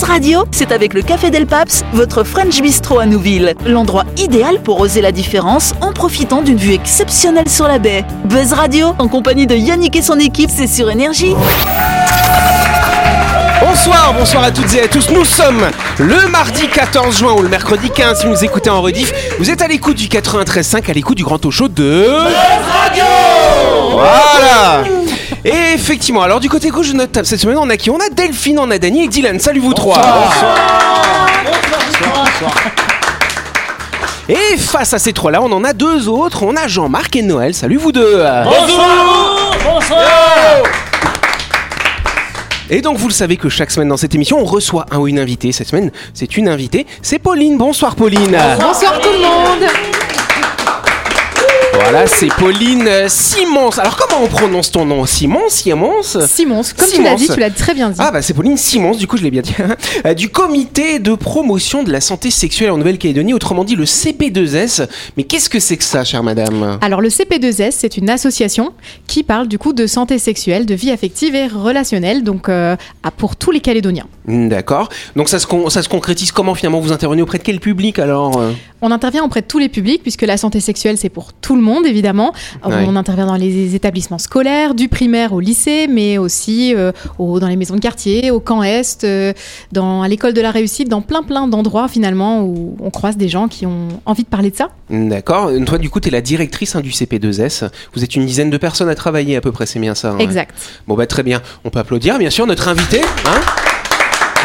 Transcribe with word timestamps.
Buzz 0.00 0.08
Radio, 0.08 0.44
c'est 0.50 0.72
avec 0.72 0.94
le 0.94 1.02
Café 1.02 1.28
Del 1.28 1.46
Paps, 1.46 1.84
votre 1.92 2.24
French 2.24 2.62
Bistro 2.62 3.00
à 3.00 3.04
Nouville. 3.04 3.54
L'endroit 3.66 4.04
idéal 4.16 4.62
pour 4.62 4.80
oser 4.80 5.02
la 5.02 5.12
différence 5.12 5.74
en 5.82 5.92
profitant 5.92 6.40
d'une 6.40 6.56
vue 6.56 6.72
exceptionnelle 6.72 7.50
sur 7.50 7.68
la 7.68 7.78
baie. 7.78 8.06
Buzz 8.24 8.54
Radio, 8.54 8.94
en 8.98 9.08
compagnie 9.08 9.46
de 9.46 9.54
Yannick 9.54 9.96
et 9.96 10.00
son 10.00 10.18
équipe, 10.18 10.48
c'est 10.50 10.68
sur 10.68 10.88
Énergie. 10.88 11.34
Bonsoir, 13.60 14.14
bonsoir 14.16 14.44
à 14.44 14.50
toutes 14.50 14.72
et 14.74 14.80
à 14.80 14.88
tous. 14.88 15.10
Nous 15.10 15.26
sommes 15.26 15.68
le 15.98 16.28
mardi 16.28 16.66
14 16.66 17.18
juin 17.18 17.34
ou 17.34 17.42
le 17.42 17.50
mercredi 17.50 17.90
15 17.90 18.20
si 18.20 18.26
vous 18.26 18.32
nous 18.32 18.44
écoutez 18.44 18.70
en 18.70 18.80
rediff. 18.80 19.12
Vous 19.38 19.50
êtes 19.50 19.60
à 19.60 19.68
l'écoute 19.68 19.98
du 19.98 20.06
93.5, 20.06 20.90
à 20.90 20.94
l'écoute 20.94 21.18
du 21.18 21.24
grand 21.24 21.38
talk 21.38 21.52
show 21.52 21.68
de... 21.68 22.06
Radio 22.06 23.04
Voilà 23.92 25.09
Et 25.44 25.74
effectivement, 25.74 26.22
alors 26.22 26.40
du 26.40 26.50
côté 26.50 26.68
gauche 26.68 26.90
de 26.90 26.96
notre 26.96 27.12
table 27.12 27.26
cette 27.26 27.40
semaine, 27.40 27.56
on 27.58 27.70
a 27.70 27.76
qui 27.76 27.90
On 27.90 27.96
a 27.96 28.10
Delphine, 28.10 28.58
on 28.58 28.70
a 28.70 28.78
Dany 28.78 29.04
et 29.04 29.08
Dylan. 29.08 29.38
Salut 29.38 29.60
vous 29.60 29.72
trois 29.72 30.00
Et 34.28 34.56
face 34.58 34.92
à 34.92 34.98
ces 34.98 35.12
trois-là, 35.12 35.40
on 35.42 35.50
en 35.50 35.64
a 35.64 35.72
deux 35.72 36.08
autres. 36.08 36.42
On 36.42 36.54
a 36.56 36.68
Jean-Marc 36.68 37.16
et 37.16 37.22
Noël. 37.22 37.54
Salut 37.54 37.78
vous 37.78 37.90
deux 37.90 38.22
Et 42.68 42.82
donc 42.82 42.98
vous 42.98 43.08
le 43.08 43.14
savez 43.14 43.36
que 43.36 43.48
chaque 43.48 43.70
semaine 43.70 43.88
dans 43.88 43.96
cette 43.96 44.14
émission, 44.14 44.38
on 44.38 44.44
reçoit 44.44 44.86
un 44.90 44.98
ou 44.98 45.08
une 45.08 45.18
invitée. 45.18 45.52
Cette 45.52 45.68
semaine, 45.68 45.90
c'est 46.12 46.36
une 46.36 46.48
invitée. 46.48 46.86
C'est 47.02 47.18
Pauline. 47.18 47.56
Bonsoir 47.56 47.96
Pauline. 47.96 48.36
Bonsoir 48.60 49.00
tout 49.00 49.10
le 49.10 49.18
monde 49.18 49.99
Voilà, 51.74 52.06
c'est 52.06 52.28
Pauline 52.28 52.86
euh, 52.86 53.06
Simons. 53.08 53.70
Alors 53.78 53.96
comment 53.96 54.24
on 54.24 54.28
prononce 54.28 54.70
ton 54.70 54.84
nom? 54.84 55.06
Simons 55.06 55.48
Simons? 55.48 56.02
Simons, 56.26 56.62
comme 56.76 56.88
tu 56.92 57.02
l'as 57.02 57.14
dit, 57.14 57.28
tu 57.32 57.38
l'as 57.40 57.50
très 57.50 57.74
bien 57.74 57.90
dit. 57.90 57.96
Ah 57.98 58.10
bah 58.10 58.22
c'est 58.22 58.34
Pauline 58.34 58.56
Simons, 58.56 58.92
du 58.92 59.06
coup 59.06 59.16
je 59.16 59.22
l'ai 59.22 59.30
bien 59.30 59.42
dit, 59.42 59.54
Euh, 60.06 60.14
du 60.14 60.28
comité 60.30 60.98
de 60.98 61.14
promotion 61.14 61.82
de 61.82 61.90
la 61.92 62.00
santé 62.00 62.30
sexuelle 62.30 62.70
en 62.70 62.78
Nouvelle-Calédonie, 62.78 63.34
autrement 63.34 63.64
dit 63.64 63.76
le 63.76 63.84
CP2S. 63.84 64.86
Mais 65.16 65.24
qu'est-ce 65.24 65.48
que 65.50 65.58
c'est 65.60 65.76
que 65.76 65.84
ça, 65.84 66.04
chère 66.04 66.22
madame? 66.22 66.78
Alors 66.80 67.00
le 67.00 67.08
CP2S, 67.08 67.72
c'est 67.76 67.96
une 67.96 68.08
association 68.10 68.72
qui 69.06 69.22
parle 69.22 69.48
du 69.48 69.58
coup 69.58 69.72
de 69.72 69.86
santé 69.86 70.18
sexuelle, 70.18 70.66
de 70.66 70.74
vie 70.74 70.90
affective 70.90 71.34
et 71.34 71.46
relationnelle, 71.48 72.22
donc 72.24 72.48
euh, 72.48 72.76
pour 73.16 73.36
tous 73.36 73.50
les 73.50 73.60
Calédoniens. 73.60 74.06
Hmm, 74.26 74.48
D'accord. 74.48 74.88
Donc 75.16 75.28
ça 75.28 75.38
se, 75.38 75.46
ça 75.68 75.82
se 75.82 75.88
concrétise 75.88 76.32
comment 76.32 76.54
finalement? 76.54 76.80
Vous 76.80 76.92
intervenez 76.92 77.22
auprès 77.22 77.38
de 77.38 77.42
quel 77.42 77.60
public 77.60 77.98
alors? 77.98 78.40
On 78.82 78.90
intervient 78.90 79.24
auprès 79.24 79.42
de 79.42 79.46
tous 79.46 79.58
les 79.58 79.68
publics 79.68 80.02
puisque 80.02 80.22
la 80.22 80.36
santé 80.36 80.60
sexuelle 80.60 80.96
c'est 80.98 81.08
pour 81.10 81.32
tout 81.34 81.54
le 81.56 81.59
monde 81.60 81.86
évidemment. 81.86 82.32
Euh, 82.66 82.68
Ouais. 82.70 82.84
On 82.86 82.94
intervient 82.96 83.26
dans 83.26 83.34
les 83.36 83.74
établissements 83.74 84.18
scolaires, 84.18 84.74
du 84.74 84.88
primaire 84.88 85.32
au 85.32 85.40
lycée, 85.40 85.86
mais 85.88 86.18
aussi 86.18 86.74
euh, 86.74 86.92
au- 87.18 87.40
dans 87.40 87.48
les 87.48 87.56
maisons 87.56 87.74
de 87.74 87.80
quartier, 87.80 88.30
au 88.30 88.38
camp 88.40 88.62
Est, 88.62 89.04
euh, 89.04 89.32
dans, 89.72 90.02
à 90.02 90.08
l'école 90.08 90.32
de 90.34 90.40
la 90.40 90.50
réussite, 90.50 90.88
dans 90.88 91.02
plein 91.02 91.22
plein 91.22 91.46
d'endroits 91.48 91.88
finalement 91.88 92.42
où 92.42 92.76
on 92.80 92.90
croise 92.90 93.16
des 93.16 93.28
gens 93.28 93.48
qui 93.48 93.66
ont 93.66 93.88
envie 94.06 94.22
de 94.22 94.28
parler 94.28 94.50
de 94.50 94.56
ça. 94.56 94.68
Hmm, 94.88 95.08
D'accord. 95.08 95.50
Toi 95.66 95.78
du 95.78 95.90
coup 95.90 96.00
tu 96.00 96.08
es 96.08 96.10
la 96.10 96.20
directrice 96.20 96.76
hein, 96.76 96.80
du 96.80 96.90
CP2S. 96.90 97.68
Vous 97.94 98.04
êtes 98.04 98.14
une 98.16 98.26
dizaine 98.26 98.50
de 98.50 98.56
personnes 98.56 98.88
à 98.88 98.94
travailler 98.94 99.36
à 99.36 99.40
peu 99.40 99.52
près, 99.52 99.66
c'est 99.66 99.78
bien 99.80 99.94
ça 99.94 100.10
hein? 100.12 100.18
Exact. 100.18 100.54
Bon 100.86 100.94
bah 100.94 101.06
très 101.06 101.22
bien. 101.22 101.40
On 101.64 101.70
peut 101.70 101.78
applaudir 101.80 102.18
bien 102.18 102.30
sûr 102.30 102.46
notre 102.46 102.68
invité. 102.68 103.00
Hein? 103.26 103.40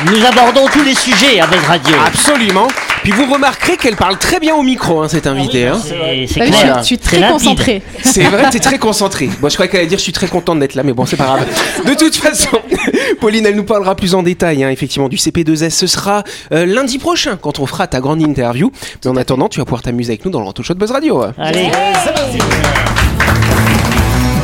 Nous 0.06 0.24
abordons 0.26 0.68
tous 0.72 0.84
les 0.84 0.94
sujets 0.94 1.40
à 1.40 1.48
Buzz 1.48 1.64
Radio. 1.68 1.96
Absolument. 2.06 2.68
Puis 3.04 3.12
vous 3.12 3.32
remarquerez 3.32 3.78
qu'elle 3.78 3.96
parle 3.96 4.18
très 4.18 4.40
bien 4.40 4.56
au 4.56 4.62
micro, 4.62 5.02
hein, 5.02 5.08
cette 5.08 5.26
invitée. 5.28 5.68
hein. 5.68 5.80
C'est 5.82 5.94
vu, 5.96 6.22
je, 6.22 6.26
suis- 6.28 6.42
clair. 6.42 6.78
je 6.80 6.84
suis 6.84 6.96
C'est 6.96 7.02
très 7.02 7.20
limpide. 7.20 7.34
concentrée. 7.34 7.82
C'est 8.04 8.24
vrai, 8.24 8.50
t'es 8.52 8.60
très 8.60 8.78
concentré. 8.78 9.30
Bon, 9.40 9.50
je 9.50 9.54
croyais 9.56 9.70
qu'elle 9.70 9.80
allait 9.82 9.90
dire 9.90 9.98
je 9.98 10.04
suis 10.04 10.12
très 10.12 10.28
contente 10.28 10.60
d'être 10.60 10.76
là, 10.76 10.84
mais 10.84 10.94
bon, 10.94 11.06
c'est 11.06 11.16
pas 11.18 11.26
grave. 11.26 11.46
De 11.86 11.94
toute 11.94 12.16
façon, 12.16 12.50
Pauline, 13.22 13.46
elle 13.46 13.56
nous 13.56 13.64
parlera 13.64 13.96
plus 13.96 14.14
en 14.16 14.22
détail, 14.24 14.64
hein, 14.64 14.70
effectivement, 14.70 15.10
du 15.10 15.18
CP2S. 15.18 15.70
Ce 15.72 15.88
sera 15.88 16.24
euh, 16.52 16.66
lundi 16.66 16.98
prochain, 17.00 17.38
quand 17.42 17.60
on 17.60 17.66
fera 17.66 17.88
ta 17.88 18.00
grande 18.00 18.22
interview. 18.22 18.72
Mais 19.04 19.12
en 19.12 19.16
attendant, 19.18 19.50
tu 19.50 19.60
vas 19.60 19.66
pouvoir 19.66 19.82
t'amuser 19.82 20.12
avec 20.14 20.26
nous 20.26 20.32
dans 20.32 20.40
le 20.40 20.46
Ranto 20.46 20.62
Show 20.64 20.74
de 20.74 20.80
Buzz 20.80 20.92
Radio. 20.92 21.24
Allez, 21.38 21.70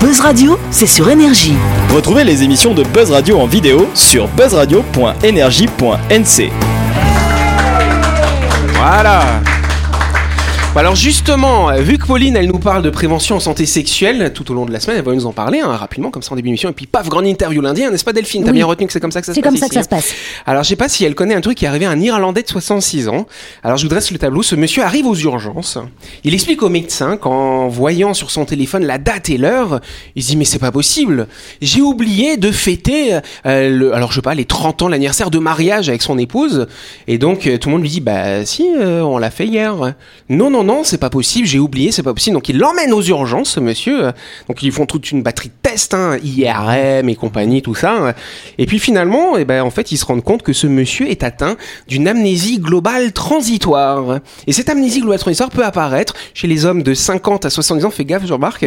Buzz 0.01 0.19
Radio, 0.19 0.59
c'est 0.71 0.87
sur 0.87 1.09
Énergie. 1.11 1.53
Retrouvez 1.93 2.23
les 2.23 2.41
émissions 2.41 2.73
de 2.73 2.83
Buzz 2.83 3.11
Radio 3.11 3.39
en 3.39 3.45
vidéo 3.45 3.87
sur 3.93 4.27
buzzradio.energie.nc. 4.29 6.51
Voilà. 8.73 9.21
Bon, 10.73 10.79
Alors 10.79 10.95
justement, 10.95 11.69
vu 11.81 11.97
que 11.97 12.05
Pauline, 12.07 12.37
elle 12.37 12.47
nous 12.47 12.57
parle 12.57 12.81
de 12.81 12.89
prévention 12.89 13.35
en 13.35 13.39
santé 13.41 13.65
sexuelle 13.65 14.31
tout 14.33 14.49
au 14.51 14.53
long 14.53 14.65
de 14.65 14.71
la 14.71 14.79
semaine, 14.79 14.95
elle 14.97 15.03
va 15.03 15.13
nous 15.13 15.25
en 15.25 15.33
parler 15.33 15.59
hein, 15.59 15.75
rapidement, 15.75 16.11
comme 16.11 16.23
ça 16.23 16.31
en 16.31 16.37
début 16.37 16.47
d'émission, 16.47 16.69
et 16.69 16.71
puis 16.71 16.85
paf, 16.87 17.09
grande 17.09 17.27
interview 17.27 17.61
lundi, 17.61 17.83
hein, 17.83 17.91
n'est-ce 17.91 18.05
pas 18.05 18.13
Delphine? 18.13 18.43
T'as 18.45 18.51
Oui. 18.51 18.55
bien 18.57 18.65
retenu 18.65 18.87
que 18.87 18.93
c'est 18.93 19.01
comme 19.01 19.11
ça 19.11 19.19
que 19.19 19.25
ça 19.25 19.33
se 19.33 19.35
C'est 19.35 19.41
passe 19.41 19.51
comme 19.51 19.59
ça 19.59 19.65
ici, 19.65 19.69
que 19.69 19.73
ça 19.75 19.79
hein 19.81 19.83
se 19.83 19.89
passe. 19.89 20.15
Alors, 20.45 20.63
je 20.63 20.69
sais 20.69 20.77
pas 20.77 20.87
si 20.87 21.03
elle 21.03 21.13
connaît 21.13 21.35
un 21.35 21.41
truc 21.41 21.57
qui 21.57 21.65
est 21.65 21.67
arrivé 21.67 21.85
à 21.85 21.89
un 21.89 21.99
Irlandais 21.99 22.41
de 22.43 22.47
66 22.47 23.09
ans. 23.09 23.27
Alors, 23.63 23.75
je 23.77 23.83
vous 23.83 23.89
dresse 23.89 24.11
le 24.11 24.17
tableau. 24.17 24.43
Ce 24.43 24.55
monsieur 24.55 24.81
arrive 24.83 25.07
aux 25.07 25.15
urgences. 25.15 25.77
Il 26.23 26.33
explique 26.33 26.63
au 26.63 26.69
médecin 26.69 27.17
qu'en 27.17 27.67
voyant 27.67 28.13
sur 28.13 28.31
son 28.31 28.45
téléphone 28.45 28.85
la 28.85 28.97
date 28.97 29.29
et 29.29 29.37
l'heure, 29.37 29.81
il 30.15 30.23
se 30.23 30.29
dit, 30.29 30.37
mais 30.37 30.45
c'est 30.45 30.57
pas 30.59 30.71
possible. 30.71 31.27
J'ai 31.61 31.81
oublié 31.81 32.37
de 32.37 32.49
fêter, 32.49 33.19
euh, 33.45 33.69
le, 33.69 33.93
alors 33.93 34.11
je 34.11 34.15
sais 34.15 34.21
pas, 34.21 34.35
les 34.35 34.45
30 34.45 34.83
ans, 34.83 34.87
l'anniversaire 34.87 35.31
de 35.31 35.39
mariage 35.39 35.89
avec 35.89 36.01
son 36.01 36.17
épouse. 36.17 36.67
Et 37.07 37.17
donc, 37.17 37.45
euh, 37.45 37.57
tout 37.57 37.67
le 37.67 37.73
monde 37.73 37.81
lui 37.81 37.89
dit, 37.89 37.99
bah, 37.99 38.45
si, 38.45 38.65
euh, 38.79 39.01
on 39.01 39.17
l'a 39.17 39.31
fait 39.31 39.45
hier. 39.45 39.75
Non, 40.29 40.49
non, 40.49 40.60
non, 40.63 40.83
c'est 40.83 40.97
pas 40.97 41.09
possible. 41.09 41.47
J'ai 41.47 41.59
oublié, 41.59 41.91
c'est 41.91 42.03
pas 42.03 42.13
possible. 42.13 42.35
Donc, 42.35 42.49
il 42.49 42.57
l'emmène 42.57 42.93
aux 42.93 43.01
urgences, 43.01 43.51
ce 43.51 43.59
monsieur. 43.59 44.11
Donc, 44.47 44.61
ils 44.63 44.71
font 44.71 44.85
toute 44.85 45.11
une 45.11 45.21
batterie 45.23 45.49
de 45.49 45.69
tests, 45.69 45.93
hein, 45.93 46.17
IRM 46.23 47.09
et 47.09 47.15
compagnie, 47.15 47.61
tout 47.61 47.75
ça. 47.75 48.13
Et 48.57 48.65
puis 48.65 48.79
finalement, 48.79 49.37
eh 49.37 49.45
ben, 49.45 49.61
en 49.63 49.69
fait, 49.71 49.91
ils 49.91 49.97
se 49.97 50.05
rendent 50.05 50.23
compte 50.23 50.41
que 50.43 50.53
ce 50.53 50.67
monsieur 50.67 51.09
est 51.09 51.23
atteint 51.23 51.55
d'une 51.87 52.07
amnésie 52.07 52.59
globale 52.59 53.11
transitoire. 53.11 54.19
Et 54.47 54.53
cette 54.53 54.69
amnésie 54.69 55.01
globale 55.01 55.19
transitoire 55.19 55.49
peut 55.49 55.63
apparaître 55.65 56.13
chez 56.33 56.47
les 56.47 56.65
hommes 56.65 56.83
de 56.83 56.93
50 56.93 57.45
à 57.45 57.49
70 57.49 57.85
ans, 57.85 57.91
fais 57.91 58.05
gaffe 58.05 58.25
Jean-Marc, 58.25 58.65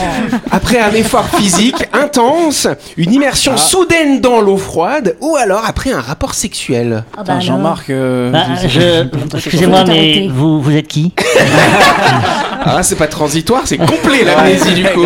après 0.50 0.78
un 0.80 0.92
effort 0.92 1.28
physique 1.28 1.84
intense, 1.92 2.66
une 2.96 3.12
immersion 3.12 3.56
soudaine 3.56 4.20
dans 4.20 4.40
l'eau 4.40 4.56
froide, 4.56 5.16
ou 5.20 5.36
alors 5.36 5.64
après 5.66 5.92
un 5.92 6.00
rapport 6.00 6.34
sexuel. 6.34 7.04
Ah 7.16 7.22
bah. 7.24 7.40
Jean-Marc, 7.40 7.90
euh, 7.90 8.30
bah, 8.30 8.46
je- 8.62 8.68
je... 8.68 9.36
excusez-moi, 9.36 9.84
mais 9.86 10.28
vous 10.28 10.62
êtes 10.70 10.88
qui? 10.88 11.12
Ah, 12.64 12.84
c'est 12.84 12.94
pas 12.94 13.08
transitoire, 13.08 13.62
c'est 13.64 13.76
complet 13.76 14.22
l'amnésie 14.24 14.74
du 14.74 14.84
coup. 14.84 15.04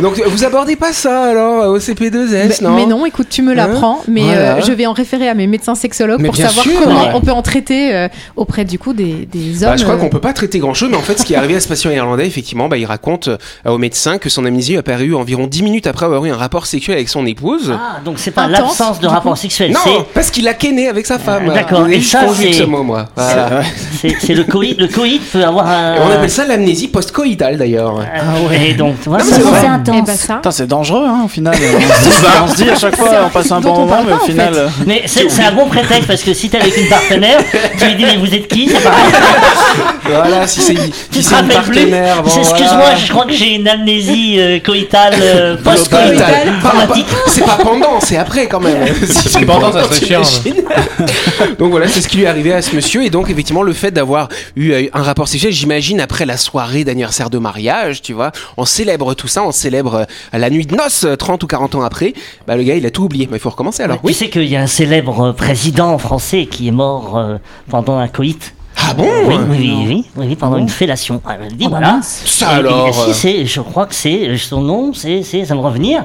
Donc 0.00 0.18
vous 0.26 0.42
abordez 0.44 0.74
pas 0.74 0.92
ça 0.94 1.24
alors 1.24 1.68
au 1.68 1.78
CP2S, 1.78 2.30
Mais- 2.30 2.48
non 2.62 2.74
mais 2.74 2.86
non, 2.86 3.04
écoute, 3.04 3.26
tu 3.28 3.42
me 3.42 3.52
Hein 3.52 3.54
l'apprends, 3.56 4.00
mais 4.08 4.22
Voilà. 4.22 4.56
euh, 4.56 4.60
je 4.66 4.72
vais 4.72 4.86
en 4.86 4.94
référer 4.94 5.28
à 5.28 5.34
mes 5.34 5.46
médecins 5.46 5.74
sexologues 5.74 6.20
Mais 6.22 6.28
pour 6.28 6.36
savoir 6.36 6.64
sûr, 6.64 6.80
comment 6.82 7.02
ouais. 7.02 7.10
on 7.12 7.20
peut 7.20 7.30
en 7.30 7.42
traiter 7.42 7.94
euh, 7.94 8.08
auprès 8.36 8.64
du 8.64 8.78
coup 8.78 8.94
des, 8.94 9.28
des 9.30 9.62
hommes. 9.62 9.72
Bah, 9.72 9.76
je 9.76 9.82
crois 9.82 9.96
euh, 9.96 9.98
qu'on 9.98 10.08
peut 10.08 10.20
pas 10.20 10.32
traiter 10.32 10.60
grand 10.60 10.72
chose, 10.72 10.88
mais 10.90 10.96
en 10.96 11.02
fait, 11.02 11.18
ce 11.18 11.24
qui 11.26 11.34
est 11.34 11.36
arrivé 11.36 11.56
à 11.56 11.60
ce 11.60 11.68
patient 11.68 11.90
irlandais, 11.90 12.26
effectivement, 12.26 12.68
bah, 12.68 12.78
il 12.78 12.86
raconte 12.86 13.28
euh, 13.28 13.36
au 13.66 13.76
médecin 13.76 14.16
que 14.16 14.30
son 14.30 14.46
amnésie 14.46 14.72
est 14.74 14.78
apparue 14.78 15.14
environ 15.14 15.46
10 15.46 15.62
minutes 15.62 15.86
après 15.86 16.06
avoir 16.06 16.24
eu 16.24 16.30
un 16.30 16.36
rapport 16.36 16.64
sexuel 16.64 16.96
avec 16.96 17.10
son 17.10 17.26
épouse. 17.26 17.70
Ah, 17.74 18.00
donc 18.02 18.14
c'est 18.18 18.30
pas 18.30 18.46
l'absence 18.48 18.98
de 18.98 19.08
rapport 19.08 19.32
coup. 19.34 19.38
sexuel, 19.38 19.72
non, 19.72 19.80
c'est... 19.84 20.04
parce 20.14 20.30
qu'il 20.30 20.48
a 20.48 20.54
kenné 20.54 20.88
avec 20.88 21.04
sa 21.04 21.18
femme. 21.18 21.50
Euh, 21.50 21.54
d'accord, 21.54 21.86
et 21.88 22.00
ça, 22.00 22.20
c'est- 22.34 22.54
ce 22.54 22.62
mot, 22.62 22.82
moi. 22.82 23.08
Voilà. 23.14 23.60
C'est 24.00 24.16
c'est 24.18 24.34
le 24.34 24.44
coït. 24.44 24.80
Le 24.80 24.88
coït 24.88 25.20
peut 25.32 25.44
avoir 25.44 25.66
un. 25.68 25.94
Et 25.94 25.98
on 26.00 26.10
appelle 26.10 26.30
ça 26.30 26.44
l'amnésie 26.46 26.88
post-coïtale, 26.88 27.56
d'ailleurs. 27.56 27.94
Ah 28.14 28.48
ouais. 28.48 28.70
Et 28.70 28.74
donc, 28.74 28.96
c'est 29.02 29.10
vrai. 29.10 29.22
eh 29.26 29.66
intense. 29.66 30.06
ben 30.06 30.16
ça. 30.16 30.34
Putain, 30.36 30.50
c'est 30.50 30.66
dangereux, 30.66 31.04
hein, 31.06 31.22
au 31.24 31.28
final. 31.28 31.54
On 31.62 31.68
se 31.68 32.08
dit, 32.08 32.24
on 32.44 32.48
se 32.48 32.56
dit 32.56 32.70
à 32.70 32.74
chaque 32.76 32.96
fois, 32.96 33.08
on 33.26 33.28
passe 33.30 33.50
un 33.50 33.60
bon 33.60 33.72
on 33.74 33.80
moment, 33.80 34.02
mais 34.06 34.12
au 34.12 34.18
final. 34.18 34.52
fait. 34.54 34.60
euh, 34.60 34.68
Mais 34.86 35.02
c'est 35.06 35.42
un 35.44 35.52
bon 35.52 35.66
prétexte 35.66 36.06
parce 36.06 36.22
que 36.22 36.34
si 36.34 36.48
t'es 36.50 36.58
avec 36.58 36.76
une 36.76 36.88
partenaire, 36.88 37.38
tu 37.78 37.84
lui 37.86 37.94
dis 37.96 38.04
mais 38.04 38.16
vous 38.16 38.32
êtes 38.34 38.48
qui 38.48 38.68
C'est 38.68 38.82
pareil. 38.82 39.04
Voilà, 40.04 40.46
si 40.46 40.60
c'est 40.60 40.74
Tu 40.74 41.22
si 41.22 41.28
te 41.30 41.34
rappelles 41.34 41.62
plus 41.62 41.78
Excuse-moi, 41.80 42.76
voilà. 42.76 42.96
je 42.96 43.10
crois 43.10 43.24
que 43.24 43.32
j'ai 43.32 43.54
une 43.54 43.68
amnésie 43.68 44.36
euh, 44.38 44.58
coïtale 44.58 45.14
euh, 45.20 45.56
post-coïtale. 45.64 46.52
C'est 47.28 47.44
pas 47.44 47.56
pendant, 47.62 48.00
c'est 48.00 48.16
après 48.16 48.46
quand 48.46 48.60
même. 48.60 48.84
Si 49.04 49.28
c'est 49.28 49.46
pendant, 49.46 49.72
ça 49.72 49.84
serait 49.84 50.06
chiant. 50.06 50.22
donc 51.58 51.70
voilà, 51.70 51.88
c'est 51.88 52.00
ce 52.00 52.08
qui 52.08 52.18
lui 52.18 52.24
est 52.24 52.28
arrivé 52.28 52.52
à 52.52 52.60
ce 52.62 52.74
monsieur. 52.74 53.04
Et 53.04 53.10
donc, 53.10 53.30
effectivement, 53.30 53.62
le 53.62 53.72
fait 53.72 53.90
d'avoir 53.90 54.28
eu 54.56 54.74
un 54.92 55.02
rapport 55.02 55.21
sexuel, 55.26 55.52
j'imagine, 55.52 56.00
après 56.00 56.26
la 56.26 56.36
soirée 56.36 56.84
d'anniversaire 56.84 57.30
de 57.30 57.38
mariage, 57.38 58.02
tu 58.02 58.12
vois, 58.12 58.32
on 58.56 58.64
célèbre 58.64 59.14
tout 59.14 59.28
ça, 59.28 59.42
on 59.44 59.52
célèbre 59.52 60.06
euh, 60.34 60.38
la 60.38 60.50
nuit 60.50 60.66
de 60.66 60.74
noces, 60.74 61.04
euh, 61.04 61.16
30 61.16 61.42
ou 61.42 61.46
40 61.46 61.74
ans 61.76 61.82
après. 61.82 62.14
Bah, 62.46 62.56
le 62.56 62.62
gars, 62.62 62.74
il 62.76 62.84
a 62.86 62.90
tout 62.90 63.04
oublié. 63.04 63.28
Mais 63.30 63.36
il 63.38 63.40
faut 63.40 63.50
recommencer 63.50 63.82
alors. 63.82 63.98
Tu 64.00 64.06
Oui. 64.06 64.14
sais 64.14 64.28
qu'il 64.30 64.44
y 64.44 64.56
a 64.56 64.60
un 64.62 64.66
célèbre 64.66 65.32
président 65.32 65.96
français 65.98 66.46
qui 66.50 66.68
est 66.68 66.72
mort 66.72 67.16
euh, 67.18 67.36
pendant 67.70 67.98
un 67.98 68.08
coït. 68.08 68.54
Ah 68.84 68.94
bon? 68.94 69.06
Oui, 69.26 69.36
oui, 69.50 69.84
oui, 69.86 70.04
oui, 70.16 70.36
pendant 70.36 70.56
une 70.56 70.68
fellation. 70.68 71.20
Ah, 71.26 71.36
bah 71.36 71.66
voilà. 71.68 71.92
mince. 71.92 72.22
Ça 72.26 72.48
alors, 72.48 72.92
Si, 72.94 73.10
euh. 73.10 73.12
c'est, 73.12 73.46
je 73.46 73.60
crois 73.60 73.86
que 73.86 73.94
c'est 73.94 74.28
euh, 74.28 74.38
son 74.38 74.62
nom, 74.62 74.92
c'est, 74.94 75.22
c'est, 75.22 75.44
ça 75.44 75.54
me 75.54 75.60
revenir. 75.60 76.04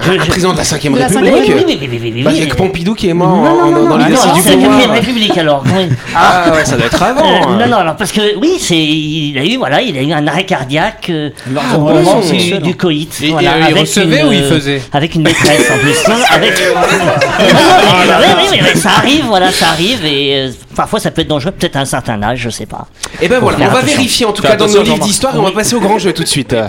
Je- 0.00 0.12
Un 0.12 0.22
je- 0.22 0.28
président 0.28 0.52
de 0.52 0.58
la 0.58 0.64
5ème 0.64 0.92
De 0.94 0.98
la 1.00 1.06
République. 1.08 1.34
Oui, 1.34 1.42
oui, 1.56 1.64
oui, 1.66 1.78
oui, 1.80 1.88
oui, 1.90 1.98
oui, 2.14 2.22
Bah, 2.22 2.30
oui. 2.32 2.36
il 2.38 2.44
y 2.44 2.46
a 2.46 2.50
que 2.50 2.54
Pompidou 2.56 2.94
qui 2.94 3.08
est 3.08 3.14
mort 3.14 3.30
Non, 3.30 3.42
non, 3.42 3.50
en- 3.62 3.70
non, 3.70 3.88
dans 3.88 3.98
non, 3.98 4.04
ah, 4.04 4.08
non, 4.08 4.34
du 4.34 4.40
c'est 4.42 4.50
la 4.50 4.56
pouvoir. 4.56 4.78
4ème 4.80 4.90
République 4.92 5.36
alors. 5.38 5.64
Oui. 5.66 5.88
Ah 6.14 6.52
ouais, 6.54 6.64
ça 6.64 6.76
doit 6.76 6.86
être 6.86 7.02
avant. 7.02 7.20
Euh, 7.20 7.24
hein. 7.48 7.56
non, 7.60 7.66
non, 7.66 7.76
alors 7.78 7.96
parce 7.96 8.12
que 8.12 8.36
oui, 8.38 8.58
c'est, 8.60 8.76
il 8.76 9.36
a 9.38 9.44
eu, 9.44 9.56
voilà, 9.56 9.82
il 9.82 9.96
a 9.98 10.02
eu 10.02 10.12
un 10.12 10.24
arrêt 10.28 10.44
cardiaque 10.46 11.08
euh, 11.10 11.30
au 11.74 11.78
moment 11.80 12.20
du, 12.62 12.76
coït. 12.76 13.12
Et- 13.22 13.26
et, 13.26 13.30
voilà, 13.32 13.58
il 13.58 13.62
avec 13.64 13.76
recevait 13.78 14.20
une, 14.20 14.26
ou 14.28 14.32
il 14.32 14.42
euh, 14.42 14.50
faisait 14.54 14.82
Avec 14.92 15.14
une 15.16 15.22
maîtresse 15.22 15.68
en 15.70 15.78
plus. 15.78 16.08
Non, 16.08 16.14
avec. 16.30 16.52
Non, 16.60 16.80
non, 16.80 16.86
mais- 16.88 18.26
oui, 18.26 18.34
oui, 18.52 18.58
oui, 18.60 18.60
oui, 18.74 18.80
ça 18.80 18.90
arrive, 18.98 19.24
voilà, 19.26 19.50
ça 19.50 19.68
arrive 19.70 20.04
et 20.04 20.34
euh, 20.36 20.50
parfois 20.76 21.00
ça 21.00 21.10
peut 21.10 21.22
être 21.22 21.28
dangereux, 21.28 21.52
peut-être 21.52 21.76
à 21.76 21.80
un 21.80 21.84
certain 21.84 22.22
âge, 22.22 22.38
je 22.40 22.50
sais 22.50 22.66
pas. 22.66 22.86
Et 23.20 23.26
ben 23.28 23.40
voilà, 23.40 23.58
on 23.58 23.60
va 23.62 23.66
attention. 23.78 23.86
vérifier 23.96 24.26
en 24.26 24.32
tout 24.32 24.42
Fais 24.42 24.48
cas 24.48 24.56
dans 24.56 24.66
nos 24.66 24.72
livres 24.74 24.84
Jean-Marc. 24.86 25.02
d'histoire 25.02 25.34
et 25.34 25.38
on 25.38 25.42
va 25.42 25.50
passer 25.50 25.74
au 25.74 25.80
grand 25.80 25.98
jeu 25.98 26.12
tout 26.12 26.22
de 26.22 26.28
suite. 26.28 26.54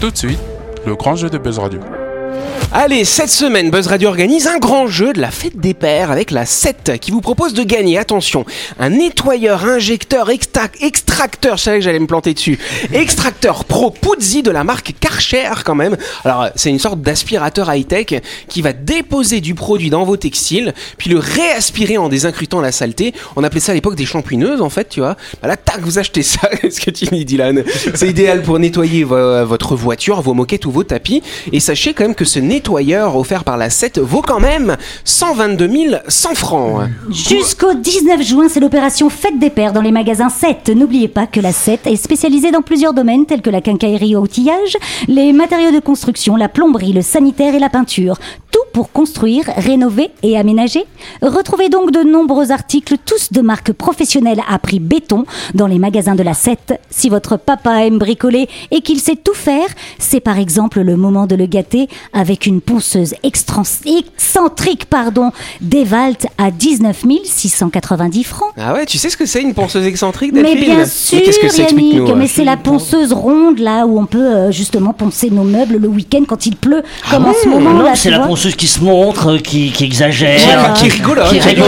Tout 0.00 0.12
de 0.12 0.16
suite, 0.16 0.38
le 0.86 0.94
grand 0.94 1.16
jeu 1.16 1.28
de 1.28 1.38
Buzz 1.38 1.58
Radio. 1.58 1.80
Allez, 2.70 3.06
cette 3.06 3.30
semaine, 3.30 3.70
Buzz 3.70 3.86
Radio 3.86 4.10
organise 4.10 4.46
un 4.46 4.58
grand 4.58 4.88
jeu 4.88 5.14
de 5.14 5.20
la 5.22 5.30
fête 5.30 5.56
des 5.58 5.72
pères 5.72 6.10
avec 6.10 6.30
la 6.30 6.44
7 6.44 6.98
qui 7.00 7.10
vous 7.10 7.22
propose 7.22 7.54
de 7.54 7.62
gagner, 7.62 7.96
attention, 7.96 8.44
un 8.78 8.90
nettoyeur, 8.90 9.64
injecteur, 9.64 10.28
extra- 10.28 10.68
extracteur, 10.82 11.56
je 11.56 11.62
savais 11.62 11.78
que 11.78 11.84
j'allais 11.84 11.98
me 11.98 12.06
planter 12.06 12.34
dessus, 12.34 12.58
extracteur 12.92 13.64
pro 13.64 13.90
Puzzi 13.90 14.42
de 14.42 14.50
la 14.50 14.64
marque 14.64 14.92
Karcher 15.00 15.48
quand 15.64 15.74
même. 15.74 15.96
Alors, 16.26 16.48
c'est 16.56 16.68
une 16.68 16.78
sorte 16.78 17.00
d'aspirateur 17.00 17.72
high-tech 17.74 18.20
qui 18.48 18.60
va 18.60 18.74
déposer 18.74 19.40
du 19.40 19.54
produit 19.54 19.88
dans 19.88 20.04
vos 20.04 20.18
textiles, 20.18 20.74
puis 20.98 21.08
le 21.08 21.18
réaspirer 21.18 21.96
en 21.96 22.10
désincrutant 22.10 22.60
la 22.60 22.70
saleté. 22.70 23.14
On 23.36 23.44
appelait 23.44 23.60
ça 23.60 23.72
à 23.72 23.76
l'époque 23.76 23.96
des 23.96 24.06
champouineuses 24.06 24.60
en 24.60 24.68
fait, 24.70 24.90
tu 24.90 25.00
vois. 25.00 25.16
Bah 25.40 25.48
là, 25.48 25.56
tac, 25.56 25.80
vous 25.80 25.98
achetez 25.98 26.22
ça, 26.22 26.50
ce 26.70 26.80
que 26.82 26.90
tu 26.90 27.06
dis 27.06 27.24
Dylan? 27.24 27.64
C'est 27.94 28.08
idéal 28.08 28.42
pour 28.42 28.58
nettoyer 28.58 29.04
vo- 29.04 29.46
votre 29.46 29.74
voiture, 29.74 30.20
vos 30.20 30.34
moquettes 30.34 30.66
ou 30.66 30.70
vos 30.70 30.84
tapis. 30.84 31.22
Et 31.50 31.60
sachez 31.60 31.94
quand 31.94 32.04
même 32.04 32.14
que 32.14 32.26
ce 32.26 32.38
nettoyeur 32.38 32.57
offert 33.14 33.44
par 33.44 33.56
la 33.56 33.70
7 33.70 33.98
vaut 33.98 34.22
quand 34.22 34.40
même 34.40 34.76
122 35.04 35.68
100 36.08 36.34
francs. 36.34 36.88
Jusqu'au 37.10 37.74
19 37.74 38.22
juin, 38.22 38.48
c'est 38.48 38.60
l'opération 38.60 39.10
Fête 39.10 39.38
des 39.38 39.50
Pères 39.50 39.72
dans 39.72 39.80
les 39.80 39.92
magasins 39.92 40.28
7. 40.28 40.70
N'oubliez 40.70 41.08
pas 41.08 41.26
que 41.26 41.40
la 41.40 41.52
7 41.52 41.86
est 41.86 41.96
spécialisée 41.96 42.50
dans 42.50 42.62
plusieurs 42.62 42.94
domaines 42.94 43.26
tels 43.26 43.42
que 43.42 43.50
la 43.50 43.60
quincaillerie 43.60 44.16
au 44.16 44.20
outillage, 44.20 44.76
les 45.06 45.32
matériaux 45.32 45.72
de 45.72 45.80
construction, 45.80 46.36
la 46.36 46.48
plomberie, 46.48 46.92
le 46.92 47.02
sanitaire 47.02 47.54
et 47.54 47.58
la 47.58 47.68
peinture. 47.68 48.18
Tout 48.50 48.58
pour 48.72 48.92
construire, 48.92 49.44
rénover 49.56 50.10
et 50.22 50.38
aménager. 50.38 50.84
Retrouvez 51.22 51.68
donc 51.68 51.90
de 51.90 52.00
nombreux 52.00 52.52
articles, 52.52 52.96
tous 53.04 53.32
de 53.32 53.40
marques 53.40 53.72
professionnelles 53.72 54.42
à 54.48 54.58
prix 54.58 54.80
béton, 54.80 55.24
dans 55.54 55.66
les 55.66 55.78
magasins 55.78 56.14
de 56.14 56.22
la 56.22 56.34
7. 56.34 56.80
Si 56.90 57.08
votre 57.08 57.36
papa 57.36 57.84
aime 57.84 57.98
bricoler 57.98 58.48
et 58.70 58.80
qu'il 58.80 59.00
sait 59.00 59.16
tout 59.16 59.34
faire, 59.34 59.68
c'est 59.98 60.20
par 60.20 60.38
exemple 60.38 60.80
le 60.80 60.96
moment 60.96 61.26
de 61.26 61.34
le 61.34 61.46
gâter 61.46 61.88
avec 62.12 62.46
une 62.46 62.47
ponceuse 62.60 63.14
extrans- 63.24 63.62
excentrique 63.86 64.86
pardon, 64.86 65.30
Dewalt 65.60 66.26
à 66.38 66.50
19 66.50 67.04
690 67.24 68.24
francs. 68.24 68.48
Ah 68.58 68.72
ouais, 68.74 68.86
tu 68.86 68.98
sais 68.98 69.08
ce 69.10 69.16
que 69.16 69.26
c'est 69.26 69.40
une 69.42 69.54
ponceuse 69.54 69.86
excentrique 69.86 70.32
Mais 70.32 70.42
Delphine 70.42 70.76
bien 70.76 70.86
sûr, 70.86 71.18
Mais 71.18 71.24
qu'est-ce 71.24 71.38
que 71.38 71.48
c'est 71.48 71.62
Yannick, 71.62 71.78
Explique-nous. 71.94 72.14
mais 72.16 72.26
c'est 72.26 72.44
la 72.44 72.56
ponceuse 72.56 73.12
ronde 73.12 73.58
là 73.58 73.86
où 73.86 73.98
on 73.98 74.06
peut 74.06 74.18
euh, 74.18 74.50
justement 74.50 74.92
poncer 74.92 75.30
nos 75.30 75.44
meubles 75.44 75.76
le 75.76 75.88
week-end 75.88 76.22
quand 76.26 76.46
il 76.46 76.56
pleut, 76.56 76.82
comme 77.10 77.26
en 77.26 77.34
ce 77.34 77.48
moment 77.48 77.70
non, 77.70 77.82
là. 77.82 77.94
c'est 77.94 78.10
la 78.10 78.20
ponceuse 78.20 78.56
qui 78.56 78.66
se 78.66 78.80
montre, 78.80 79.34
euh, 79.34 79.38
qui, 79.38 79.70
qui 79.72 79.84
exagère. 79.84 80.40
Voilà. 80.44 80.70
Qui 80.70 80.86
est 80.86 80.90
rigolote. 80.90 81.28
Qui 81.30 81.38
qui- 81.38 81.60